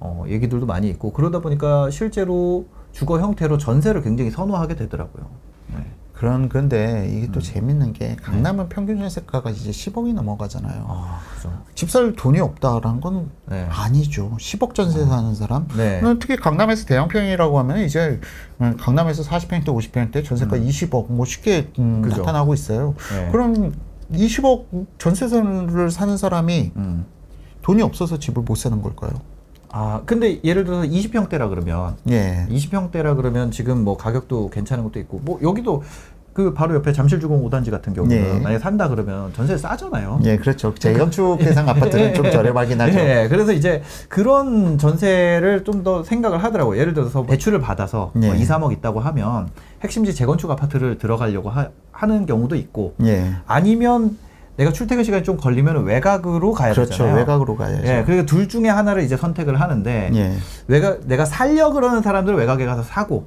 어, 0.00 0.24
얘기들도 0.26 0.66
많이 0.66 0.88
있고 0.90 1.12
그러다 1.12 1.40
보니까 1.40 1.90
실제로 1.90 2.66
주거 2.90 3.20
형태로 3.20 3.58
전세를 3.58 4.02
굉장히 4.02 4.30
선호하게 4.30 4.76
되더라고요. 4.76 5.30
네. 5.74 5.86
그런 6.22 6.48
그런데 6.48 7.10
이게 7.10 7.26
음. 7.26 7.32
또 7.32 7.40
재밌는 7.40 7.94
게 7.94 8.14
강남은 8.14 8.68
평균 8.68 8.96
전세가가 8.98 9.50
이제 9.50 9.72
10억이 9.72 10.14
넘어가잖아요. 10.14 10.86
아, 10.88 11.18
그죠. 11.34 11.52
집살 11.74 12.12
돈이 12.12 12.38
없다라는 12.38 13.00
건 13.00 13.28
네. 13.46 13.66
아니죠. 13.68 14.30
10억 14.38 14.72
전세 14.72 15.04
사는 15.04 15.34
사람. 15.34 15.66
네. 15.76 16.00
는 16.00 16.20
특히 16.20 16.36
강남에서 16.36 16.86
대형평이라고 16.86 17.58
하면 17.58 17.78
이제 17.80 18.20
음, 18.60 18.76
강남에서 18.76 19.24
40평대, 19.24 19.66
50평대 19.66 20.24
전세가 20.24 20.58
20억 20.58 21.10
뭐 21.10 21.26
쉽게 21.26 21.72
음. 21.80 22.02
나타나고 22.02 22.54
있어요. 22.54 22.94
네. 23.16 23.28
그럼 23.32 23.72
20억 24.12 24.86
전세를 24.98 25.90
사는 25.90 26.16
사람이 26.16 26.70
음. 26.76 27.04
돈이 27.62 27.82
없어서 27.82 28.20
집을 28.20 28.44
못 28.44 28.54
사는 28.54 28.80
걸까요? 28.80 29.10
아, 29.72 30.02
근데 30.04 30.38
예를 30.44 30.64
들어서 30.64 30.82
20평대라 30.86 31.48
그러면 31.48 31.96
예. 32.10 32.46
20평대라 32.50 33.16
그러면 33.16 33.50
지금 33.50 33.82
뭐 33.84 33.96
가격도 33.96 34.50
괜찮은 34.50 34.84
것도 34.84 34.98
있고 35.00 35.20
뭐 35.24 35.38
여기도 35.42 35.82
그 36.34 36.54
바로 36.54 36.74
옆에 36.74 36.92
잠실주공 36.94 37.42
5단지 37.46 37.70
같은 37.70 37.92
경우는 37.92 38.16
예. 38.16 38.22
만약에 38.40 38.58
산다 38.58 38.88
그러면 38.88 39.32
전세 39.34 39.56
싸잖아요. 39.58 40.20
예, 40.24 40.38
그렇죠. 40.38 40.74
재건축 40.74 41.38
대상 41.38 41.68
아파트는 41.68 42.14
좀 42.14 42.30
저렴하긴 42.30 42.80
하죠. 42.80 42.98
예, 42.98 43.26
그래서 43.28 43.52
이제 43.52 43.82
그런 44.08 44.78
전세를 44.78 45.64
좀 45.64 45.82
더 45.82 46.04
생각을 46.04 46.42
하더라고요. 46.44 46.78
예를 46.80 46.94
들어서 46.94 47.26
대출을 47.26 47.60
받아서 47.60 48.12
예. 48.22 48.26
뭐 48.28 48.34
2, 48.36 48.44
3억 48.44 48.72
있다고 48.72 49.00
하면 49.00 49.48
핵심지 49.82 50.14
재건축 50.14 50.50
아파트를 50.50 50.96
들어가려고 50.96 51.50
하, 51.50 51.68
는 52.06 52.24
경우도 52.26 52.56
있고 52.56 52.94
예. 53.04 53.32
아니면 53.46 54.16
내가 54.56 54.72
출퇴근 54.72 55.02
시간이 55.04 55.24
좀 55.24 55.36
걸리면 55.36 55.84
외곽으로 55.84 56.52
가야 56.52 56.72
그렇죠. 56.72 56.90
되잖아요. 56.90 57.16
외곽으로 57.16 57.56
가야죠. 57.56 57.86
예, 57.86 58.02
그러니까 58.04 58.26
둘 58.26 58.48
중에 58.48 58.68
하나를 58.68 59.02
이제 59.02 59.16
선택을 59.16 59.60
하는데 59.60 60.10
예. 60.14 60.32
외곽 60.68 61.06
내가 61.06 61.24
살려 61.24 61.72
그러는 61.72 62.02
사람들은 62.02 62.38
외곽에 62.38 62.66
가서 62.66 62.82
사고 62.82 63.26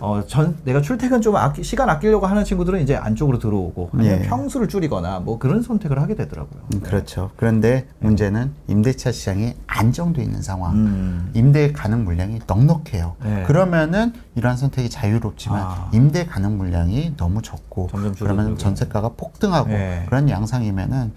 어 0.00 0.22
전 0.26 0.56
내가 0.64 0.80
출퇴근 0.80 1.20
좀 1.20 1.36
아끼, 1.36 1.62
시간 1.62 1.88
아끼려고 1.88 2.26
하는 2.26 2.44
친구들은 2.44 2.80
이제 2.82 2.96
안쪽으로 2.96 3.38
들어오고 3.38 3.90
아니면 3.94 4.20
예. 4.22 4.26
평수를 4.26 4.68
줄이거나 4.68 5.20
뭐 5.20 5.38
그런 5.38 5.62
선택을 5.62 6.00
하게 6.00 6.14
되더라고요. 6.14 6.62
음, 6.74 6.80
그렇죠. 6.80 7.30
그런데 7.36 7.86
문제는 8.00 8.52
임대차 8.68 9.12
시장이 9.12 9.54
안정돼 9.66 10.22
있는 10.22 10.42
상황. 10.42 10.74
음. 10.74 11.30
임대 11.34 11.72
가능 11.72 12.04
물량이 12.04 12.40
넉넉해요. 12.46 13.16
네. 13.24 13.44
그러면은 13.46 14.12
이러한 14.34 14.56
선택이 14.56 14.90
자유롭지만 14.90 15.60
아. 15.62 15.90
임대 15.92 16.26
가능 16.26 16.58
물량이 16.58 17.14
너무 17.16 17.42
적고 17.42 17.88
그러면. 18.18 18.58
전세가가 18.58 19.10
폭등하고 19.16 19.68
네. 19.68 20.04
그런 20.06 20.28
양상이면은 20.28 21.12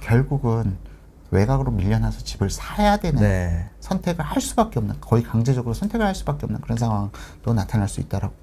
결국은 0.00 0.76
외곽으로 1.30 1.70
밀려나서 1.72 2.24
집을 2.24 2.50
사야 2.50 2.96
되는 2.96 3.20
네. 3.20 3.68
선택을 3.80 4.24
할 4.24 4.40
수밖에 4.40 4.78
없는 4.78 4.96
거의 5.00 5.22
강제적으로 5.22 5.74
선택을 5.74 6.06
할 6.06 6.14
수밖에 6.14 6.46
없는 6.46 6.60
그런 6.60 6.78
상황도 6.78 7.54
나타날 7.54 7.88
수 7.88 8.00
있다라고 8.00 8.34